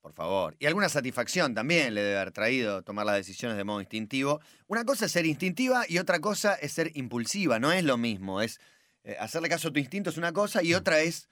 [0.00, 0.54] Por favor.
[0.60, 4.40] Y alguna satisfacción también le debe haber traído tomar las decisiones de modo instintivo.
[4.68, 8.40] Una cosa es ser instintiva y otra cosa es ser impulsiva, no es lo mismo,
[8.40, 8.60] es
[9.02, 11.28] eh, hacerle caso a tu instinto es una cosa y otra es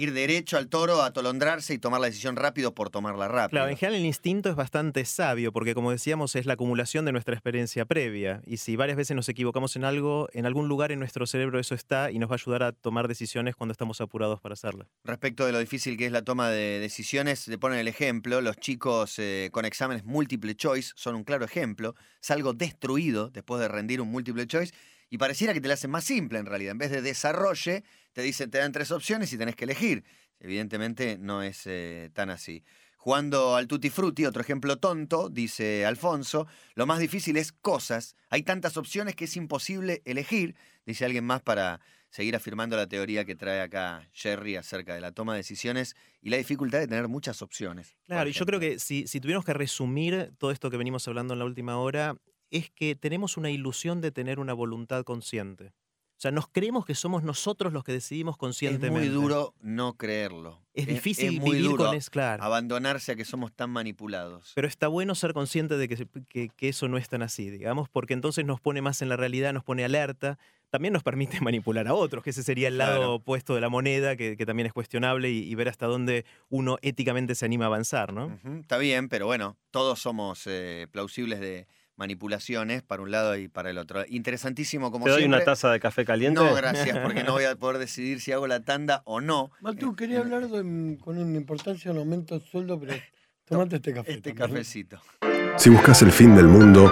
[0.00, 3.58] ir derecho al toro, atolondrarse y tomar la decisión rápido por tomarla rápido.
[3.58, 7.12] Claro, en general el instinto es bastante sabio, porque como decíamos, es la acumulación de
[7.12, 8.40] nuestra experiencia previa.
[8.46, 11.74] Y si varias veces nos equivocamos en algo, en algún lugar en nuestro cerebro eso
[11.74, 14.86] está y nos va a ayudar a tomar decisiones cuando estamos apurados para hacerla.
[15.04, 18.56] Respecto de lo difícil que es la toma de decisiones, le ponen el ejemplo, los
[18.56, 21.94] chicos eh, con exámenes múltiple choice son un claro ejemplo.
[22.20, 24.72] Salgo destruido después de rendir un múltiple choice
[25.10, 26.72] y pareciera que te la hacen más simple en realidad.
[26.72, 30.04] En vez de desarrolle, te dicen, te dan tres opciones y tenés que elegir.
[30.38, 32.64] Evidentemente no es eh, tan así.
[32.96, 38.14] Jugando al Tutti Frutti, otro ejemplo tonto, dice Alfonso, lo más difícil es cosas.
[38.28, 40.54] Hay tantas opciones que es imposible elegir,
[40.86, 41.80] dice alguien más para
[42.10, 46.30] seguir afirmando la teoría que trae acá Jerry acerca de la toma de decisiones y
[46.30, 47.96] la dificultad de tener muchas opciones.
[48.04, 51.34] Claro, y yo creo que si, si tuviéramos que resumir todo esto que venimos hablando
[51.34, 52.16] en la última hora,
[52.50, 55.72] es que tenemos una ilusión de tener una voluntad consciente.
[56.20, 59.06] O sea, nos creemos que somos nosotros los que decidimos conscientemente.
[59.06, 60.60] Es muy duro no creerlo.
[60.74, 62.42] Es, difícil vivir con eso, claro.
[62.42, 64.52] Abandonarse a que somos tan manipulados.
[64.54, 68.12] Pero está bueno ser consciente de que, que, eso no es tan así, digamos, porque
[68.12, 70.38] entonces nos pone más en la realidad, nos pone alerta.
[70.68, 74.14] También nos permite manipular a otros, que ese sería el lado opuesto de la moneda,
[74.14, 78.38] que, también es cuestionable, y, ver hasta dónde uno éticamente se anima a avanzar, ¿no?
[78.60, 81.66] Está bien, pero bueno, todos somos eh, plausibles de,
[82.00, 84.02] manipulaciones para un lado y para el otro.
[84.08, 86.40] Interesantísimo como ¿Te doy una taza de café caliente?
[86.40, 89.52] No, gracias, porque no voy a poder decidir si hago la tanda o no.
[89.60, 92.94] Matu, quería hablar con una importancia en aumento de sueldo, pero
[93.44, 94.12] tomate este café.
[94.14, 95.00] Este cafecito.
[95.56, 96.86] Si buscas el fin del mundo,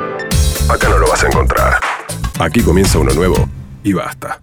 [0.70, 1.74] acá no lo vas a encontrar.
[2.38, 3.48] Aquí comienza uno nuevo
[3.82, 4.42] y basta.